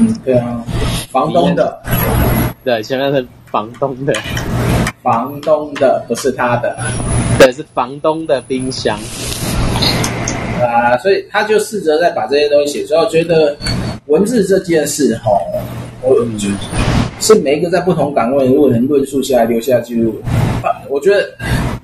[0.00, 0.64] 嗯，对啊，
[1.10, 1.80] 房东的，
[2.64, 4.12] 对，前面是房东的，
[5.02, 6.76] 房东的不是他的，
[7.38, 8.98] 对，是房东的冰箱
[10.60, 13.00] 啊，所以他就试着在把这些东西写出来。
[13.00, 13.56] 我觉得
[14.06, 15.30] 文字这件事，哈，
[16.02, 16.54] 我觉得
[17.20, 20.20] 是每一个在不同岗位，如果能论述下来，留下记录，
[20.88, 21.28] 我觉得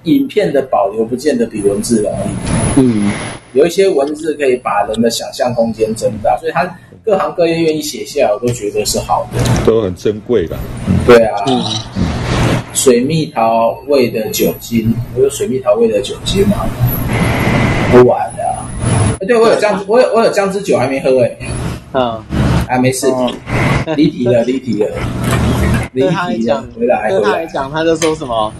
[0.05, 2.81] 影片的保留不见得比文字容易。
[2.81, 3.13] 嗯，
[3.53, 6.69] 有一些文字可以把人的想象空间增大，所以他。
[7.05, 10.57] 各行各业愿意写下来，我都觉得是好的，都很珍贵的。
[11.05, 11.61] 对啊，嗯，
[12.73, 16.59] 水蜜桃味的酒精，我有水蜜桃味的酒精吗？
[17.91, 18.45] 不玩的。
[19.21, 21.37] 哎，对，我有姜，我有我有姜汁酒还没喝哎。
[21.93, 22.23] 嗯，
[22.69, 23.07] 啊，没事，
[23.97, 24.89] 离题了，离题了，
[25.93, 26.65] 离题了。
[26.79, 28.53] 回来，回来讲，他就说什么？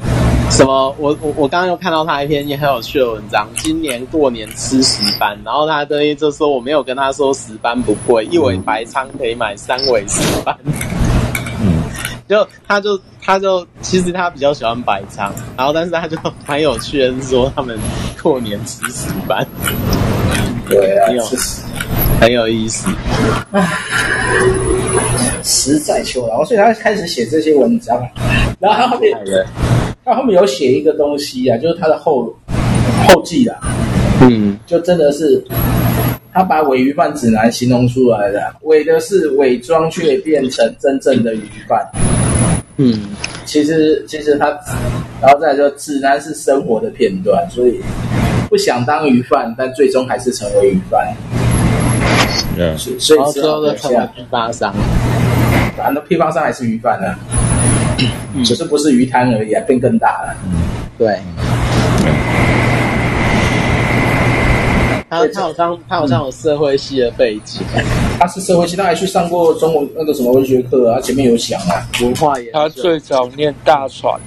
[0.53, 0.95] 什么？
[0.99, 3.49] 我我我刚刚又看到他一篇也很有趣的文章。
[3.57, 10.55] 今年过年吃十班，然后他等于就说我没有跟他说十班不贵，一尾白鲳可以买三尾十班。
[11.59, 11.83] 嗯，
[12.29, 17.79] 就他就他就其实他比较喜欢白鲳，然后但是他就蛮有趣的是说他们
[18.23, 19.45] 过年吃十班。
[20.69, 21.25] 对啊，有
[22.21, 22.91] 很有意思。
[23.53, 23.67] 唉，
[25.43, 27.99] 实在秋然后所以他开始写这些文章，
[28.61, 29.17] 然后他后面。
[30.05, 32.25] 他后面有写一个东西啊，就是他的后
[33.07, 33.57] 后记啊，
[34.21, 35.43] 嗯，就真的是
[36.33, 41.87] 他把伪鱼贩指南形容出来的，伪的是伪装，却变成真正的鱼贩，
[42.79, 43.01] 嗯，
[43.45, 44.47] 其实其实他，
[45.21, 47.81] 然后再说指南是生活的片段，所以
[48.49, 51.15] 不想当鱼贩，但最终还是成为鱼贩，
[52.59, 54.75] 嗯，所以之后的成为批发商，
[55.77, 57.15] 反正批发商还是鱼贩呢。
[58.45, 60.35] 只是不是鱼摊而已啊，变更大了。
[60.99, 61.19] 对。
[65.11, 67.61] 他他好像他好像有社会系的背景，
[68.19, 72.51] 他是社会系，他还去上过中文那个什么文学课啊，前面有讲啊，文化也。
[72.51, 74.19] 他最早念大船，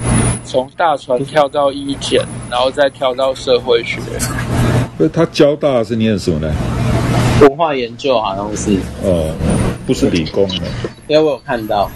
[0.45, 2.21] 从大船跳到一检，
[2.51, 3.99] 然后再跳到社会学。
[4.99, 6.53] 那他交大是念什么呢？
[7.41, 8.78] 文化研究好像是。
[9.03, 9.34] 哦，
[9.88, 10.61] 不是理工的。
[11.07, 11.89] 因为我有看到。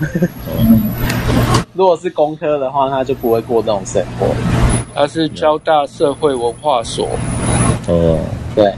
[1.79, 4.27] 如果是工科的话，他就不会过这种生活。
[4.93, 7.07] 他是交大社会文化所。
[7.87, 8.19] 哦，
[8.53, 8.73] 对。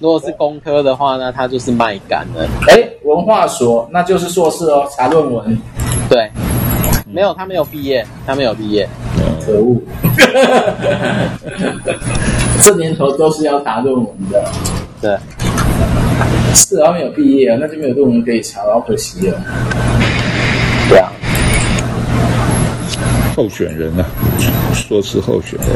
[0.00, 2.44] 如果是工科的话呢，他就是卖干的。
[2.70, 5.56] 哎，文化所那就是硕士哦，查论文。
[6.10, 6.28] 对，
[7.06, 8.88] 没有，他没有毕业，他没有毕业。
[9.46, 9.80] 可恶！
[12.62, 14.44] 这年头都是要查论文的。
[15.00, 15.16] 对。
[16.52, 19.40] 是啊，没有毕业啊，那就没有论文可以查，好可惜了。
[20.88, 21.12] 对啊。
[23.36, 24.06] 候选人啊，
[24.72, 25.68] 说是候选人，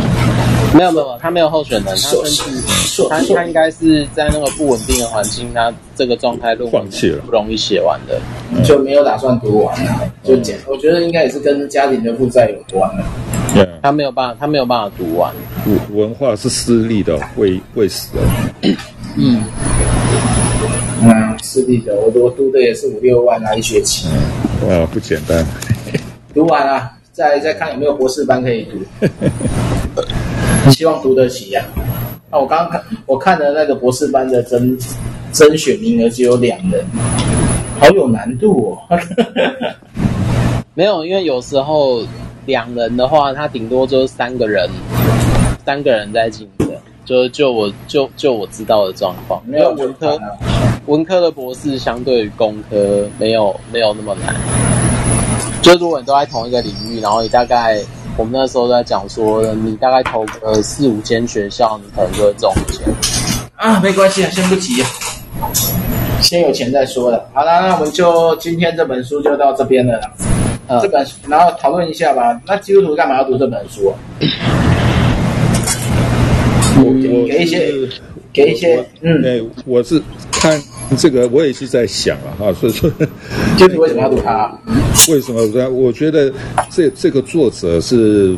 [0.75, 8.19] 没有没有，他没有候选人，他甚至他他应该是在那个不稳定的环境，他这个状态论放弃了，不容易写完的，
[8.65, 13.05] 就没有打算读完了，就简，我觉得应该也是跟家庭的负债有关了，
[13.53, 15.31] 对，他没有办法，他没有办法读完，
[15.67, 18.75] 文文化是私立的，会会死的，
[19.19, 19.43] 嗯。
[21.43, 24.07] 私立的，我我读的也是五六万啊一学期。
[24.69, 25.45] 哇，不简单。
[26.35, 28.79] 读完了，再再看有没有博士班可以读。
[30.73, 31.85] 希望读得起呀、啊。
[32.31, 34.75] 啊，我刚刚看我看的那个博士班的甄
[35.31, 36.83] 甄选名额只有两人，
[37.79, 38.99] 好有难度哦。
[40.73, 42.03] 没有，因为有时候
[42.47, 44.67] 两人的话，他顶多就是三个人，
[45.67, 46.71] 三个人在竞争。
[47.05, 50.19] 就就我就就我知道的状况，没有文科，
[50.87, 54.35] 文科的博士相对于工科没有没有那么难。
[55.63, 57.79] 就如果你都在同一个领域，然后你大概
[58.17, 62.93] 我们那时候在讲说，你大概投个四五间学校，你可能就会中签。
[63.57, 64.83] 啊，没关系啊，先不急，
[66.23, 67.29] 先有钱再说了。
[67.35, 70.11] 好了，那我们就今天这本书就到这边了啦。
[70.67, 72.41] 呃，这本书然后讨论一下吧。
[72.47, 73.95] 那基督徒干嘛要读这本书啊？
[76.83, 77.71] 我给一些，
[78.33, 80.01] 给一些，嗯，对，我是
[80.33, 80.59] 看
[80.99, 82.91] 这个，我也是在想啊，哈，所以说，
[83.57, 84.53] 就是为什么要读它？
[85.09, 85.43] 为什么？
[85.55, 86.33] 我我觉得
[86.71, 88.37] 这这个作者是。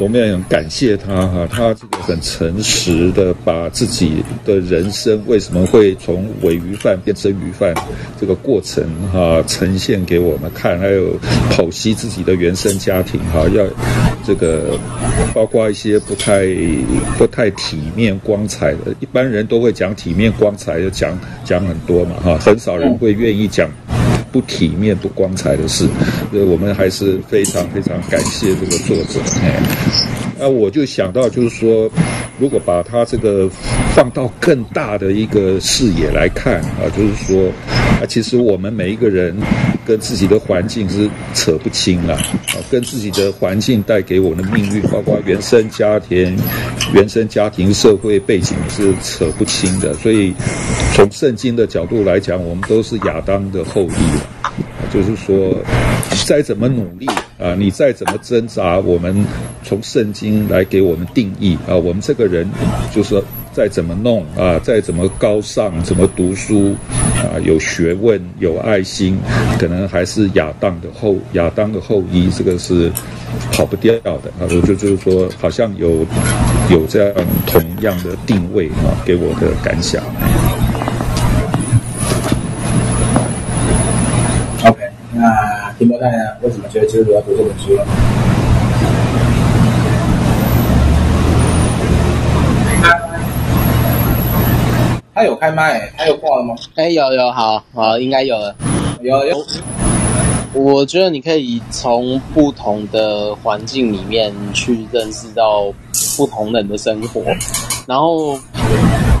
[0.00, 7.74] 我们要很感谢他哈，他这个很诚实的把自己的人生为什么会从伪鱼贩变成鱼贩
[8.18, 8.82] 这个过程
[9.12, 11.12] 哈呈现给我们看，还有
[11.50, 13.62] 剖析自己的原生家庭哈，要
[14.26, 14.78] 这个
[15.34, 16.46] 包括一些不太
[17.18, 23.70] 不太体面光彩的，一般人都会讲体面光彩，就讲讲很多嘛哈，很少人会愿意讲。
[24.30, 25.88] 不体面、不光彩的事，
[26.30, 29.20] 所以我们还是非常非常感谢这个作者。
[29.42, 29.60] 哎，
[30.40, 31.90] 那我就想到，就是说，
[32.38, 33.46] 如果把他这个
[33.94, 37.48] 放到更大的一个视野来看啊，就是说，
[38.00, 39.36] 啊，其实我们每一个人
[39.86, 46.34] 跟自己的环境是扯不清了啊，跟自己的环境带给我们的命运，包括原生家庭、
[46.94, 49.92] 原生家庭社会背景是扯不清的。
[49.92, 50.32] 所以，
[50.94, 53.92] 从圣经的角度来讲，我们都是亚当的后裔。
[54.92, 55.54] 就是说，
[56.26, 57.06] 再怎么努力
[57.40, 59.24] 啊，你再怎么挣扎，我们
[59.64, 62.46] 从圣经来给我们定义啊，我们这个人
[62.92, 63.22] 就是
[63.52, 66.76] 再怎么弄啊，再怎么高尚，怎么读书
[67.16, 69.18] 啊，有学问，有爱心，
[69.58, 72.92] 可能还是亚当的后亚当的后裔，这个是
[73.52, 74.42] 跑不掉的啊。
[74.42, 76.06] 我就就是说，好像有
[76.70, 80.02] 有这样同样的定位啊，给我的感想。
[85.12, 86.24] 那提摩太呢？
[86.42, 87.82] 为什么觉得基督徒要读这本书呢？
[95.14, 96.54] 他有开麦，他有挂了吗？
[96.74, 98.54] 哎，有有，好好，应该有了，
[99.00, 99.42] 有有。
[100.52, 105.72] 我觉得你可以从不同的环境里面去认识到
[106.14, 107.22] 不同人的生活，
[107.86, 108.38] 然后。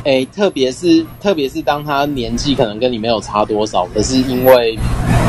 [0.02, 4.78] 哎，特别是特别是当他年纪可能跟你没有差多少，可是因为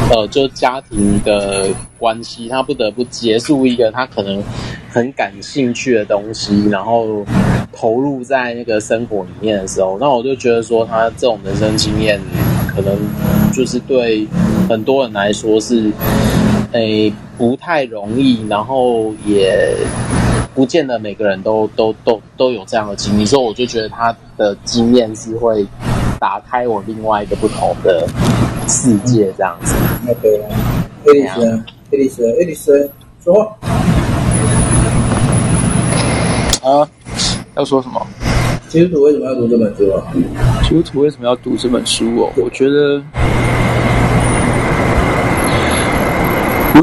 [0.09, 1.67] 呃，就家庭的
[1.97, 4.41] 关系，他不得不结束一个他可能
[4.89, 7.26] 很感兴趣的东西，然后
[7.74, 12.17] 投入在那个生活里面的时候，那我就觉得说，他这种人生经验
[12.74, 12.97] 可能
[13.53, 14.26] 就是对
[14.69, 15.91] 很多人来说是
[16.72, 19.76] 哎不太容易，然后也。
[20.54, 25.66] 不见得每个人都都都都有这样的经历，所以我就觉得他的经验是会
[26.20, 28.06] 打开我另外一个不同的
[28.68, 29.74] 世界，这样子。
[30.06, 30.30] 那个，
[31.08, 31.45] 爱丽丝，
[31.91, 32.91] 爱丽丝，爱丽丝，
[33.24, 33.58] 说话。
[36.70, 36.88] 啊？
[37.56, 38.06] 要说什么？
[38.67, 40.04] 基督徒为什么要读这本书啊？
[40.63, 42.32] 基督徒为什么要读这本书哦？
[42.38, 43.01] 我觉得。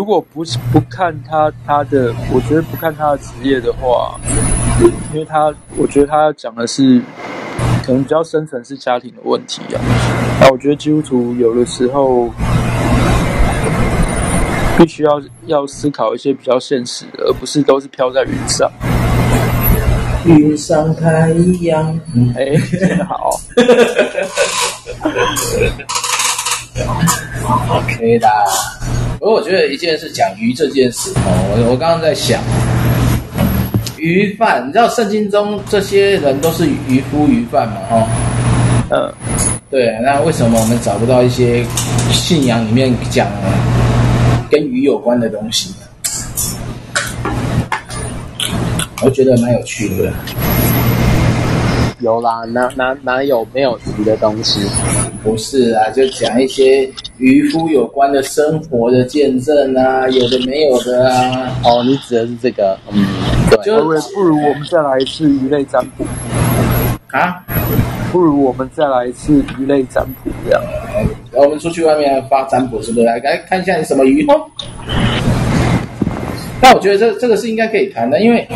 [0.09, 4.19] 果不是不看他他的，我觉得不看他的职业的话，
[5.13, 7.03] 因为他我觉得他要讲的是
[7.85, 9.81] 可能比较深层是家庭的问题啊。
[10.41, 12.31] 那我觉得基督徒有的时候
[14.79, 18.71] 必须要要思考一些比较现实的，而不是都是飘在云上。
[20.25, 21.29] 云上太
[21.61, 21.85] 阳，
[22.35, 23.39] 哎，真 的好。
[27.77, 28.27] OK 的。
[29.35, 32.41] 我觉得一件事讲鱼这件事哦，我我刚刚在想，
[33.99, 37.77] 鱼贩，你知道圣经中这些人都是渔夫鱼贩嘛？
[37.91, 38.07] 哦，
[38.91, 39.13] 嗯，
[39.71, 41.65] 对，那为什么我们找不到一些
[42.11, 43.29] 信仰里面讲
[44.51, 45.75] 跟鱼有关的东西？
[49.03, 50.13] 我觉得蛮有趣的。
[52.01, 54.61] 有啦，哪哪哪有没有鱼的东西？
[55.23, 56.89] 不是啊，就讲一些
[57.19, 61.51] 渔夫有关的生活的见证啊，有的没有的啊。
[61.65, 62.79] 哦，你指的是这个？
[62.93, 63.05] 嗯，
[63.51, 63.65] 对。
[63.65, 63.83] 就
[64.15, 66.05] 不如我们再来一次鱼类占卜
[67.11, 67.45] 啊？
[68.13, 70.63] 不如我们再来一次鱼类占卜这样。
[71.33, 73.05] 我们出去外面发占卜，是不是？
[73.05, 74.41] 来来看一下你什么鱼哦。
[76.63, 78.49] 那我觉得这这个是应该可以谈的，因为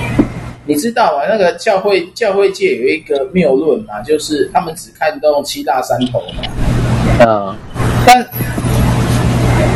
[0.64, 6.42] 你知道啊，那个教会教会界有一个谬论嘛，就是他们只看重七大山头嘛。
[7.26, 7.54] 嗯，
[8.06, 8.24] 但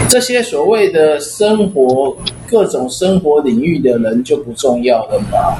[0.09, 2.17] 这些所谓的生活
[2.49, 5.59] 各种生活领域的人就不重要了吗？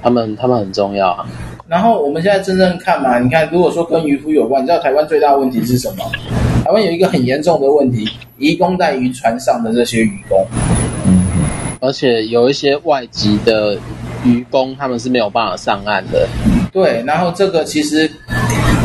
[0.00, 1.26] 他们他们很重要啊。
[1.66, 6.04] 然后我们现在真正看嘛，你看，如果说跟渔夫有关，你知道台湾最大的问题是什么？
[6.64, 10.38] 台湾有一个很严重的问题，移工在渔船上的这些渔工。
[11.82, 13.76] 而且有一些外籍的
[14.24, 16.28] 渔工，他们是没有办法上岸的。
[16.72, 18.08] 对，然后这个其实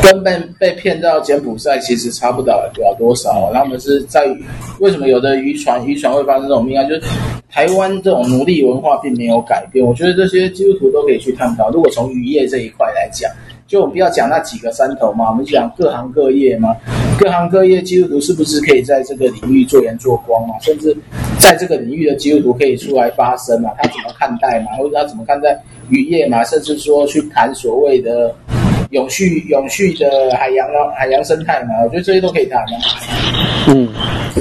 [0.01, 3.51] 跟被被骗到柬埔寨其实差不了了多少。
[3.53, 4.25] 然后我们是在
[4.79, 6.89] 为什么有的渔船渔船会发生这种命案？
[6.89, 7.03] 就是
[7.51, 9.85] 台湾这种奴隶文化并没有改变。
[9.85, 11.69] 我觉得这些基督徒都可以去探讨。
[11.69, 13.31] 如果从渔业这一块来讲。
[13.67, 16.73] 就我们不要讲那几个山头嘛，我们讲各行各业嘛，
[17.19, 20.55] 各行各业基督徒是不是可以在这个领域做盐做光嘛？
[20.61, 20.95] 甚至
[21.37, 23.71] 在这个领域的基督徒可以出来发声嘛？
[23.77, 24.71] 他怎么看待嘛？
[24.77, 26.45] 或者他怎么看待渔业嘛？
[26.45, 28.33] 甚至说去谈所谓的
[28.91, 30.07] 永续、永续的
[30.37, 31.71] 海洋啊、海洋生态嘛？
[31.83, 32.77] 我觉得这些都可以谈嘛。
[33.67, 33.89] 嗯，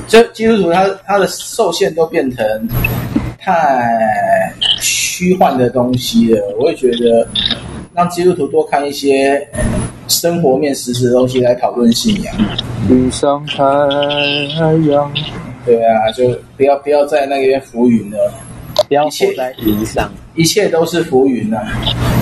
[0.07, 2.69] 这基督徒他他的受限都变成
[3.41, 7.27] 太虚幻的东西了，我也觉得。
[7.97, 9.49] 让基督徒多看一些
[10.07, 12.35] 生活面实质的东西来讨论信仰。
[12.91, 13.65] 遇上太
[14.91, 15.11] 阳，
[15.65, 16.29] 对啊，就
[16.59, 18.31] 不要不要在那边浮云了，
[18.87, 21.65] 不要活在云上，一切都是浮云啊！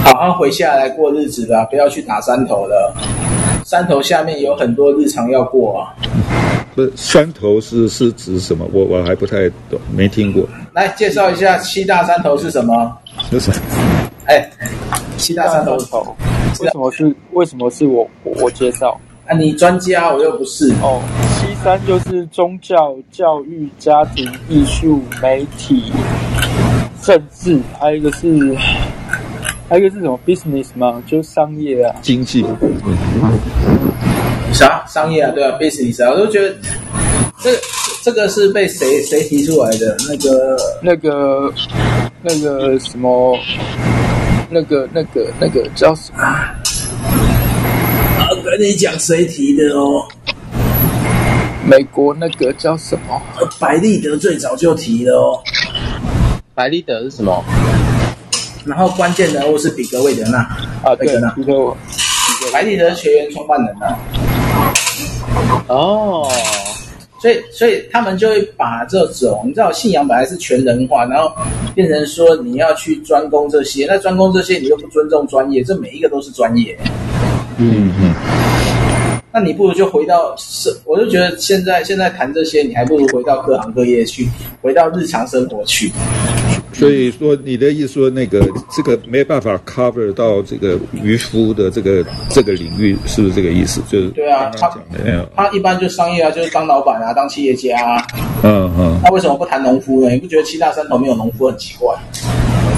[0.05, 2.97] 好好回下来过日子吧，不要去打山头了。
[3.65, 5.91] 山头下面有很多日常要过啊。
[6.77, 8.65] 不是山头是是指什么？
[8.73, 10.49] 我我还不太懂，没听过。
[10.73, 12.97] 来介绍一下七大山头是什么？
[13.29, 13.57] 是什么？
[14.27, 14.49] 哎。
[15.25, 15.73] 七大三头，
[16.61, 19.35] 为什么是为什么是我我介绍啊？
[19.35, 21.01] 你专家，我又不是哦。
[21.41, 25.91] 七三就是宗教、教育、家庭、艺术、媒体、
[27.01, 28.55] 政治，还有一个是
[29.67, 31.03] 还有一个是什么 business 吗？
[31.07, 32.45] 就是商业啊，经济。
[34.53, 35.33] 啥商业啊？
[35.35, 36.55] 对啊，business 啊，我都觉得
[37.43, 37.59] 这个
[38.03, 39.97] 这个是被谁谁提出来的？
[40.07, 41.51] 那个那个
[42.21, 43.35] 那个什么？
[44.51, 46.23] 那个、那个、那个叫什么？
[46.23, 46.55] 啊
[48.45, 50.07] 跟你讲，谁提的哦？
[51.67, 53.21] 美国那个叫什么？
[53.59, 55.43] 百利德最早就提了哦。
[56.55, 57.45] 百利德是什么？
[58.65, 60.39] 然后关键人物是比格魏德纳
[60.83, 61.77] 啊，对，比格，
[62.53, 63.99] 百利德学员创办人啊。
[65.69, 66.29] 哦。
[67.25, 71.35] 所以，所以他们就会把这种，你知道，信仰本来是全人化，然后
[71.75, 76.77] 变成说你要去专攻这些，那专攻这些你又不尊重专业，这每一个都是专业。
[77.57, 78.15] 嗯嗯。
[79.33, 84.29] 那你不如就回到是，我就觉得现在现在谈这些，你还不如回到各行各业去，
[84.61, 85.91] 回到日常生活去。
[86.75, 88.47] 所以说，你的意思说，那个
[88.77, 93.81] 这个没办法 cover 到这个渔夫的这个这个领域，是不是这个意思？
[93.89, 94.69] 就是对啊，他
[95.37, 98.07] 他一般就商业啊，就是当老板啊，当企业家啊。
[98.43, 99.01] 嗯嗯。
[99.05, 100.11] 那为什么不谈农夫呢？
[100.11, 101.95] 你不觉得七大山头没有农夫很奇怪？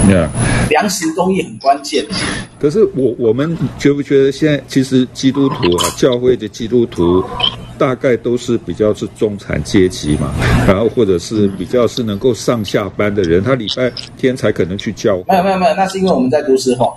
[0.07, 0.29] 对啊。
[0.69, 2.05] 粮食供应很关键。
[2.59, 7.23] 可是我我们觉不觉得现在其实基督徒啊，教会的基督徒。
[7.77, 10.33] 大概都是比较是中产阶级嘛，
[10.67, 15.23] 然后或者是比较是能够上下班的人，他礼拜天才可能去教会。
[15.29, 16.93] 没有没有没有，那是因为我们在都市化，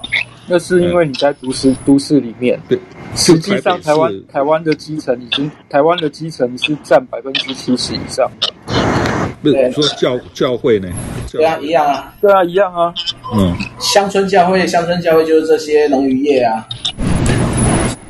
[0.47, 2.61] 那是因为你在都市、嗯、都市里面。
[2.69, 2.79] 对，
[3.15, 8.31] 实际上台湾台湾的基层已经台湾的基层是占百分之七十以上。
[9.43, 10.89] 不是说教教会呢？
[11.33, 12.13] 对啊，一样啊。
[12.21, 12.93] 对啊，一样啊。
[13.35, 16.67] 嗯，乡村教会，乡村教会就是这些农渔业啊。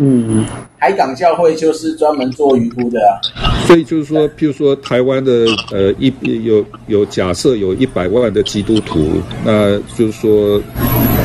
[0.01, 0.44] 嗯。
[0.82, 3.20] 海港教会就是专门做渔夫的啊，
[3.66, 6.10] 所以就是说，譬如说台湾的呃一
[6.43, 10.59] 有有假设有一百万的基督徒，那就是说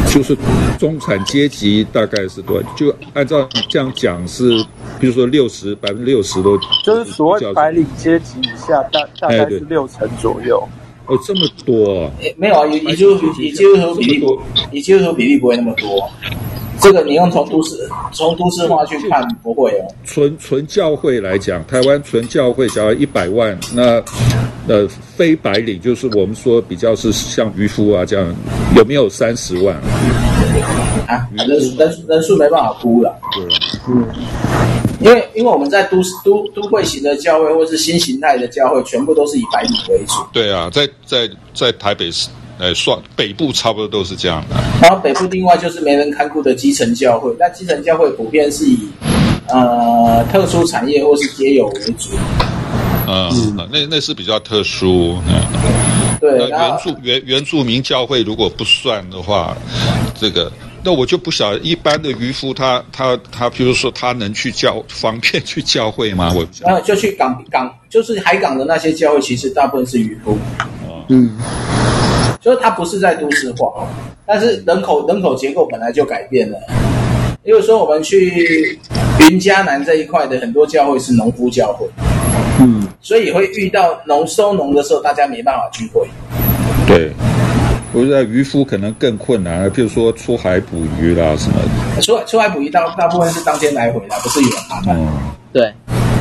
[0.10, 0.36] 就是
[0.78, 2.68] 中产阶级大概是多少？
[2.76, 4.50] 就按照你这样讲是，
[5.00, 10.62] 比如说六十百分之六十都就是所谓白领阶级以下大大概是六成左右。
[11.06, 12.12] 哦，这么多啊？
[12.36, 14.38] 没有啊，以基督徒以基督徒比例不
[14.74, 16.12] 以基督徒比例不会那么多。
[16.82, 19.88] 这个你用从都市从都市化去看不会哦。
[20.04, 24.02] 纯纯教会来讲，台湾纯教会只要一百万，那
[24.68, 28.36] 呃非白领就是我们说比较是像渔夫啊这样，
[28.76, 29.76] 有没有三十万？
[31.08, 33.16] 啊，人人人数没办法估了。
[33.32, 33.44] 对，
[33.88, 34.06] 嗯，
[35.00, 40.16] 因为因为我们在都市都都会型的教会或是新形态的教会，全部都是以白领为主。
[40.32, 42.30] 对啊，在在在台北市。
[42.58, 44.56] 呃，算北部差不多都是这样的。
[44.82, 48.80] 然后北部另外就是没人看顾的基层教会，那基层教会普遍是以
[49.48, 52.10] 呃特殊产业或是街友为主。
[53.08, 55.18] 嗯，嗯那那是比较特殊。
[55.28, 59.56] 嗯、对，那原住原原住民教会如果不算的话，
[60.20, 60.52] 这个。
[60.88, 66.32] 那我就不晓得一般的渔夫他他他，比如说他能去教 方便去教会吗？
[66.36, 66.74] 我不晓得。
[66.74, 70.38] 那就去港港，就是海港的那些教会，其实大部分是渔夫。
[71.10, 71.32] 嗯，
[72.46, 73.88] 就是它不是在都市化，
[74.24, 76.60] 但是人口人口结构本来就改变了。
[77.42, 78.80] 例如说我们去
[79.20, 81.88] 云嘉南这一块的很多教会是农夫教会，
[82.60, 86.08] 嗯，所以会遇到农收农的时候，大家没办法聚会。
[86.86, 87.12] 对。
[87.94, 91.56] 我觉得渔夫可能更困难，譬如说出海捕鱼啦什么
[91.96, 92.02] 的。
[92.04, 94.96] 出出海捕鱼大大部分是当天来回的，不是有人麻烦。
[94.96, 95.08] 嗯，
[95.52, 95.74] 对。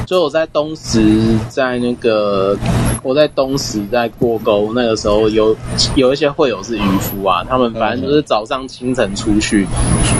[0.06, 2.56] 所以我在东石，在那个
[3.02, 5.56] 我在东石在过沟那个时候有，有
[5.97, 9.66] 有一些会友是渔夫啊，他们反正就是早上清晨出去，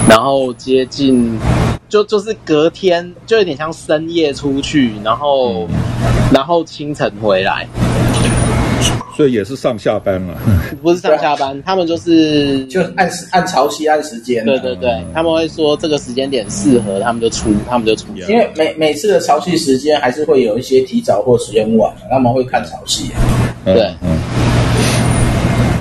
[0.09, 1.39] 然后接近
[1.89, 5.69] 就就是隔天就有点像深夜出去，然后
[6.32, 7.69] 然后清晨回来。
[9.16, 10.36] 所以也是上下班了，
[10.82, 14.45] 不是上下班，他们就是 就按时按潮汐按时间。
[14.45, 18.07] 对对对，他们会说这个时间点适合，他们就出，他们就出。
[18.28, 23.05] 因为每每次的潮汐时间还是会有一些提早或时间晚，他们会看潮汐。
[23.65, 24.19] 对，嗯。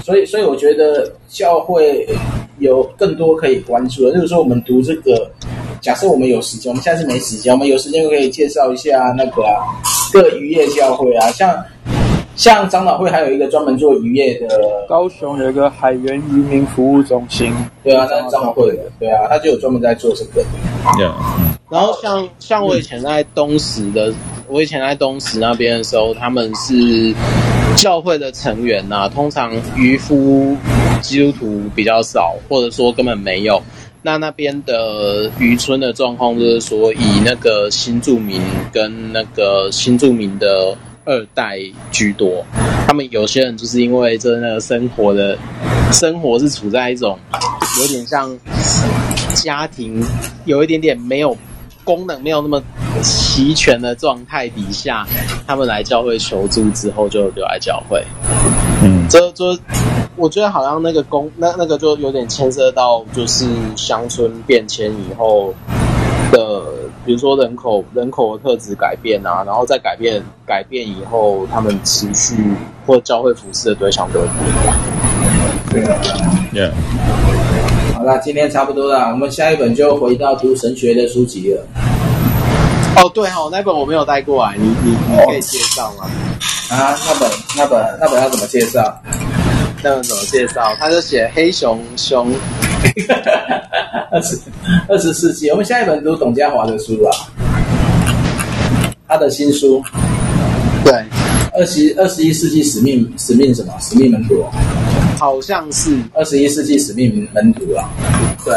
[0.05, 2.05] 所以所以我觉得教会
[2.59, 5.31] 有更多可以关注的，就是说我们读这个，
[5.81, 9.63] 假设我们有时间，我们现在是没时间，我们有时间可以介绍一下那个啊，
[10.11, 11.49] 各渔业教会啊，像。
[12.35, 14.47] 像长老会还有一个专门做渔业的，
[14.89, 17.53] 高雄有一个海员渔民服务中心。
[17.83, 20.43] 对啊，在长老会的，对啊，他就有专门在做这个。
[20.97, 21.13] Yeah.
[21.69, 24.11] 然后像像我以前在东石的，
[24.47, 27.13] 我以前在东石那边的时候，他们是
[27.75, 30.57] 教会的成员呐、啊，通常渔夫
[31.01, 33.61] 基督徒比较少，或者说根本没有。
[34.01, 38.41] 那那边的渔村的状况就是说，以那个新住民
[38.71, 40.75] 跟那个新住民的。
[41.05, 41.59] 二代
[41.91, 42.45] 居多，
[42.87, 45.37] 他们有些人就是因为真的生活的，
[45.91, 47.19] 生活是处在一种
[47.79, 48.37] 有点像
[49.33, 50.03] 家庭
[50.45, 51.37] 有一点点没有
[51.83, 52.61] 功能、没有那么
[53.01, 55.05] 齐全的状态底下，
[55.45, 58.03] 他们来教会求助之后就留在教会。
[58.81, 59.57] 嗯，这就
[60.15, 65.82] 我觉得好像那个公那那个就有点牵涉到就是乡村变迁以后的。
[67.05, 72.35] 比如说人口人口的特质改变啊，然后再改变改变以后，他们持续
[72.85, 74.75] 或教会服侍的对象都会不一样。
[75.69, 75.99] 对啊
[76.53, 76.71] ，Yeah。
[77.93, 81.65] 好了，今天差不多了，我们下一本就回到读神学的书籍了。
[82.97, 86.05] 哦，对哦，那本我没有带过来，你你你可以介绍吗？
[86.69, 88.81] 啊，那本那本那本要怎么介绍？
[89.83, 90.73] 那本怎么介绍？
[90.79, 92.33] 他就写黑熊熊。
[94.11, 94.39] 二十
[94.87, 97.11] 二十世纪，我们下一本读董家华的书啊，
[99.07, 99.83] 他的新书，
[100.85, 100.93] 对，
[101.53, 103.73] 二十二十一世纪使命使命什么？
[103.81, 104.45] 使命门徒，
[105.17, 105.97] 好像是。
[106.13, 107.89] 二十一世纪使命门徒啊，
[108.45, 108.53] 对，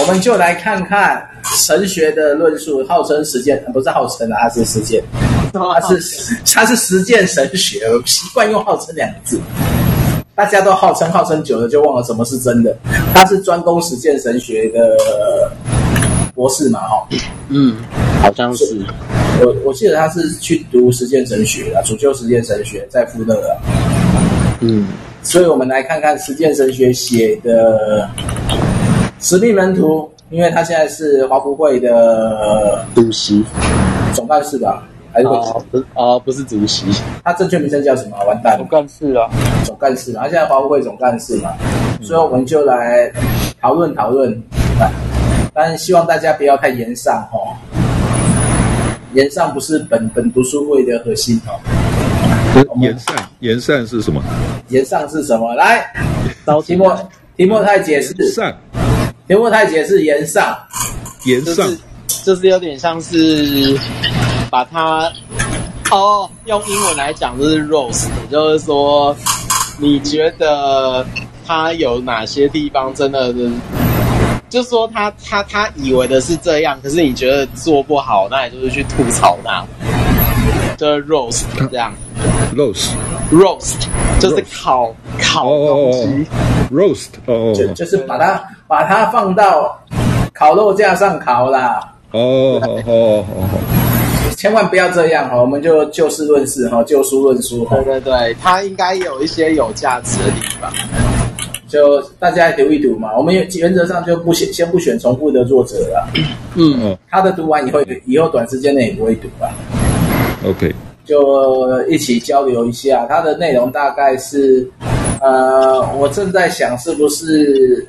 [0.00, 5.02] 我们就来看看神学的论述，号称实践，不是号称啊，他是实践，
[5.52, 9.40] 他是他是实践神学，我习惯用号称两个字。
[10.38, 12.72] 大家都号称号称久了，就忘了什么是真的。
[13.12, 14.96] 他是专攻实践神学的
[16.32, 16.78] 博士嘛？
[16.78, 17.08] 哈，
[17.48, 17.76] 嗯，
[18.22, 18.80] 好像是。
[19.40, 23.50] 我我记得他是去读实践神学啊，主修实践神学，在富勒啊。
[24.60, 24.86] 嗯，
[25.24, 28.08] 所以我们来看看实践神学写的
[29.18, 33.44] 使命门徒，因为他现在是华福会的主席、
[34.14, 34.86] 总干事吧。
[35.18, 36.86] 还是哦，不是哦，不是主席，
[37.24, 38.16] 他正确名称叫什么？
[38.24, 39.28] 完蛋，总干事啊，
[39.64, 41.50] 总干事嘛，他现在华福会总干事嘛，
[42.00, 43.10] 所以我们就来
[43.60, 44.40] 讨论讨论，
[45.52, 47.50] 但希望大家不要太言上哦，
[49.12, 51.58] 言上不是本本读书会的核心哦。
[52.80, 54.22] 言善言善是什么？
[54.68, 55.52] 言上是什么？
[55.56, 55.84] 来，
[56.64, 56.96] 提莫
[57.36, 58.56] 提莫太解释上，
[59.26, 60.56] 提莫太解释言上，
[61.26, 61.78] 言上就是，
[62.24, 63.76] 就是有点像是。
[64.50, 65.10] 把它
[65.90, 69.14] 哦，用英文来讲就是 roast，就是说
[69.78, 71.04] 你觉得
[71.46, 73.50] 它有哪些地方真的是，
[74.48, 79.64] 就是说他他他以为的是这样，可是你觉得做不好，那也就是去吐槽他，
[80.76, 81.92] 就是 roast 这样
[82.54, 82.90] ，roast。
[83.30, 83.76] roast
[84.18, 86.26] 就是烤烤东西
[86.72, 89.78] ，roast 哦，就就是把它把它放到
[90.32, 91.78] 烤肉架上烤啦，
[92.12, 93.77] 哦哦哦哦。
[94.38, 97.74] 千万不要这样哈，我们就就事论事哈，就书论书哈。
[97.78, 100.72] 对对对，它应该有一些有价值的地方。
[101.66, 103.08] 就大家读一读嘛。
[103.16, 106.08] 我们原则上就不先先不选重复的作者了。
[106.54, 109.50] 嗯，他的读完以后，以后短时间内也不会读了。
[110.46, 110.72] OK，
[111.04, 113.06] 就一起交流一下。
[113.08, 114.64] 他的内容大概是，
[115.20, 117.84] 呃，我正在想是不是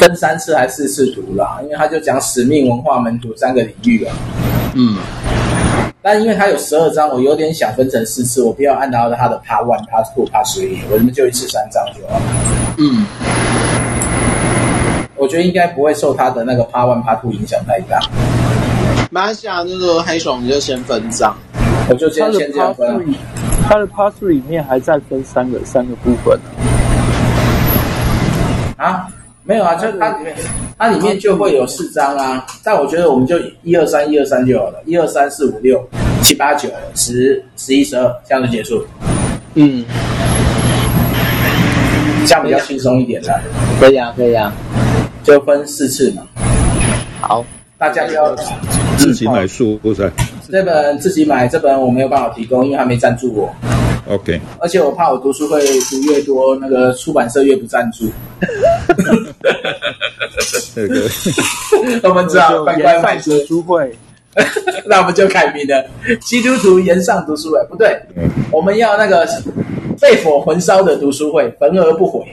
[0.00, 4.16] 分三次还是四次读啦，因为他就讲使命、文化、门徒三个领域啊。
[4.74, 4.96] 嗯。
[6.02, 12.22] 但因为它有十二章，我有点想分成四次，我不要按照它的 Part One、Part Two、Part Three，我们就一次三章就好了。
[12.78, 13.04] 嗯，
[15.16, 18.00] 我觉得应该不会受它的那个 Part One、Part Two 影响太大。
[19.10, 21.36] 马来西亚那个黑熊你就先分章，
[21.90, 23.14] 我就先先这样分。
[23.68, 26.40] 它的 Part Three 里面还在分三个三个部分
[28.78, 28.86] 啊。
[28.86, 29.06] 啊？
[29.42, 30.34] 没有啊，就它里面，
[30.80, 32.46] 它里面就会有四张啊。
[32.64, 35.86] 但我觉得我们就一二三一二三就好了，一二三四五六
[36.22, 38.82] 七八九十十一十二这样就结束。
[39.56, 39.84] 嗯，
[42.26, 43.38] 这样比较轻松一点的。
[43.78, 44.50] 可以啊，可以啊，
[45.22, 46.22] 就分四次嘛。
[47.20, 47.44] 好，
[47.76, 48.34] 大家要
[48.96, 50.10] 自己买书不是？
[50.50, 53.54] 这本自己买，这本我没有办法提供，因为他没赞助我。
[54.08, 58.10] OK，而且我怕我读书会读越多，那个出版社越不赞助。
[60.74, 61.08] 这个，
[62.08, 63.96] 我们知道乖乖买读书会，
[64.86, 65.84] 那我们就改名了，
[66.20, 67.58] 基督徒延上读书会。
[67.68, 68.00] 不对，
[68.50, 69.26] 我们要那个
[70.00, 72.24] 被火焚烧的读书会，焚而不毁。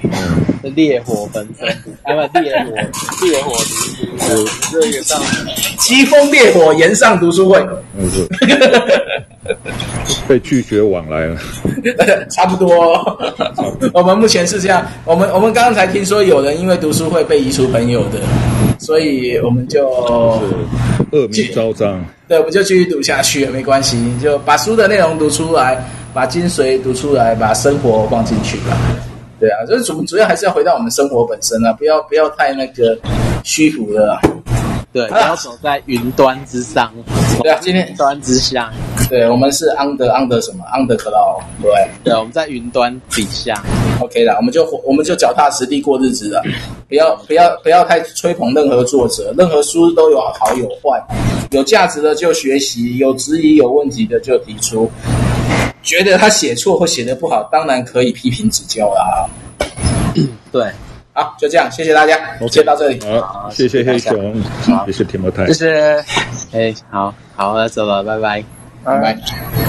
[0.76, 1.68] 烈火焚身，
[2.03, 2.72] 啊不，烈火
[3.26, 5.22] 烈火读书会，这个上
[5.78, 7.57] 疾风烈火延上读书会。
[7.98, 8.28] 嗯是。
[10.28, 11.38] 被拒绝往来了，
[12.30, 13.18] 差不多。
[13.94, 18.19] 我们目前是这样，我们我们刚刚才听说有人因为读书会被移除朋友的，
[18.88, 19.86] 所以我们就
[21.12, 22.02] 恶名昭彰。
[22.26, 25.84] 对，我们就继续读下去，没关系，就把书的内容读出来，
[26.14, 28.78] 把精髓读出来，把生活放进去吧。
[29.42, 32.98] 对啊，就是主主要还是要回到我们生活本身啊，不要不要太那个
[33.44, 34.22] 虚浮了啊。
[34.94, 36.90] 对，不要走在云端之上。
[37.44, 38.72] 对啊，今天云端之下。
[39.10, 41.72] 对，我们是 under under 什么？under cloud，对，
[42.04, 43.54] 对，我们在云端底下
[44.02, 46.44] ，OK 啦，我们就我们就脚踏实地过日子了，
[46.90, 51.02] 不要不要不要太吹捧任何作者，任何书都有好有坏，
[51.52, 54.92] 有价值的就学习，有质疑有问题的就提出，
[55.82, 59.30] 觉得他写错或写的不好，当然可以批评指教啦。
[60.52, 60.70] 对，
[61.14, 64.36] 好，就这样，谢谢大家，我先到这里，好，谢谢黑熊，
[64.86, 66.04] 谢谢提摩太，谢谢，
[66.52, 68.57] 哎，好好，那走了，拜拜。
[68.88, 69.02] Bye.
[69.02, 69.64] Bye.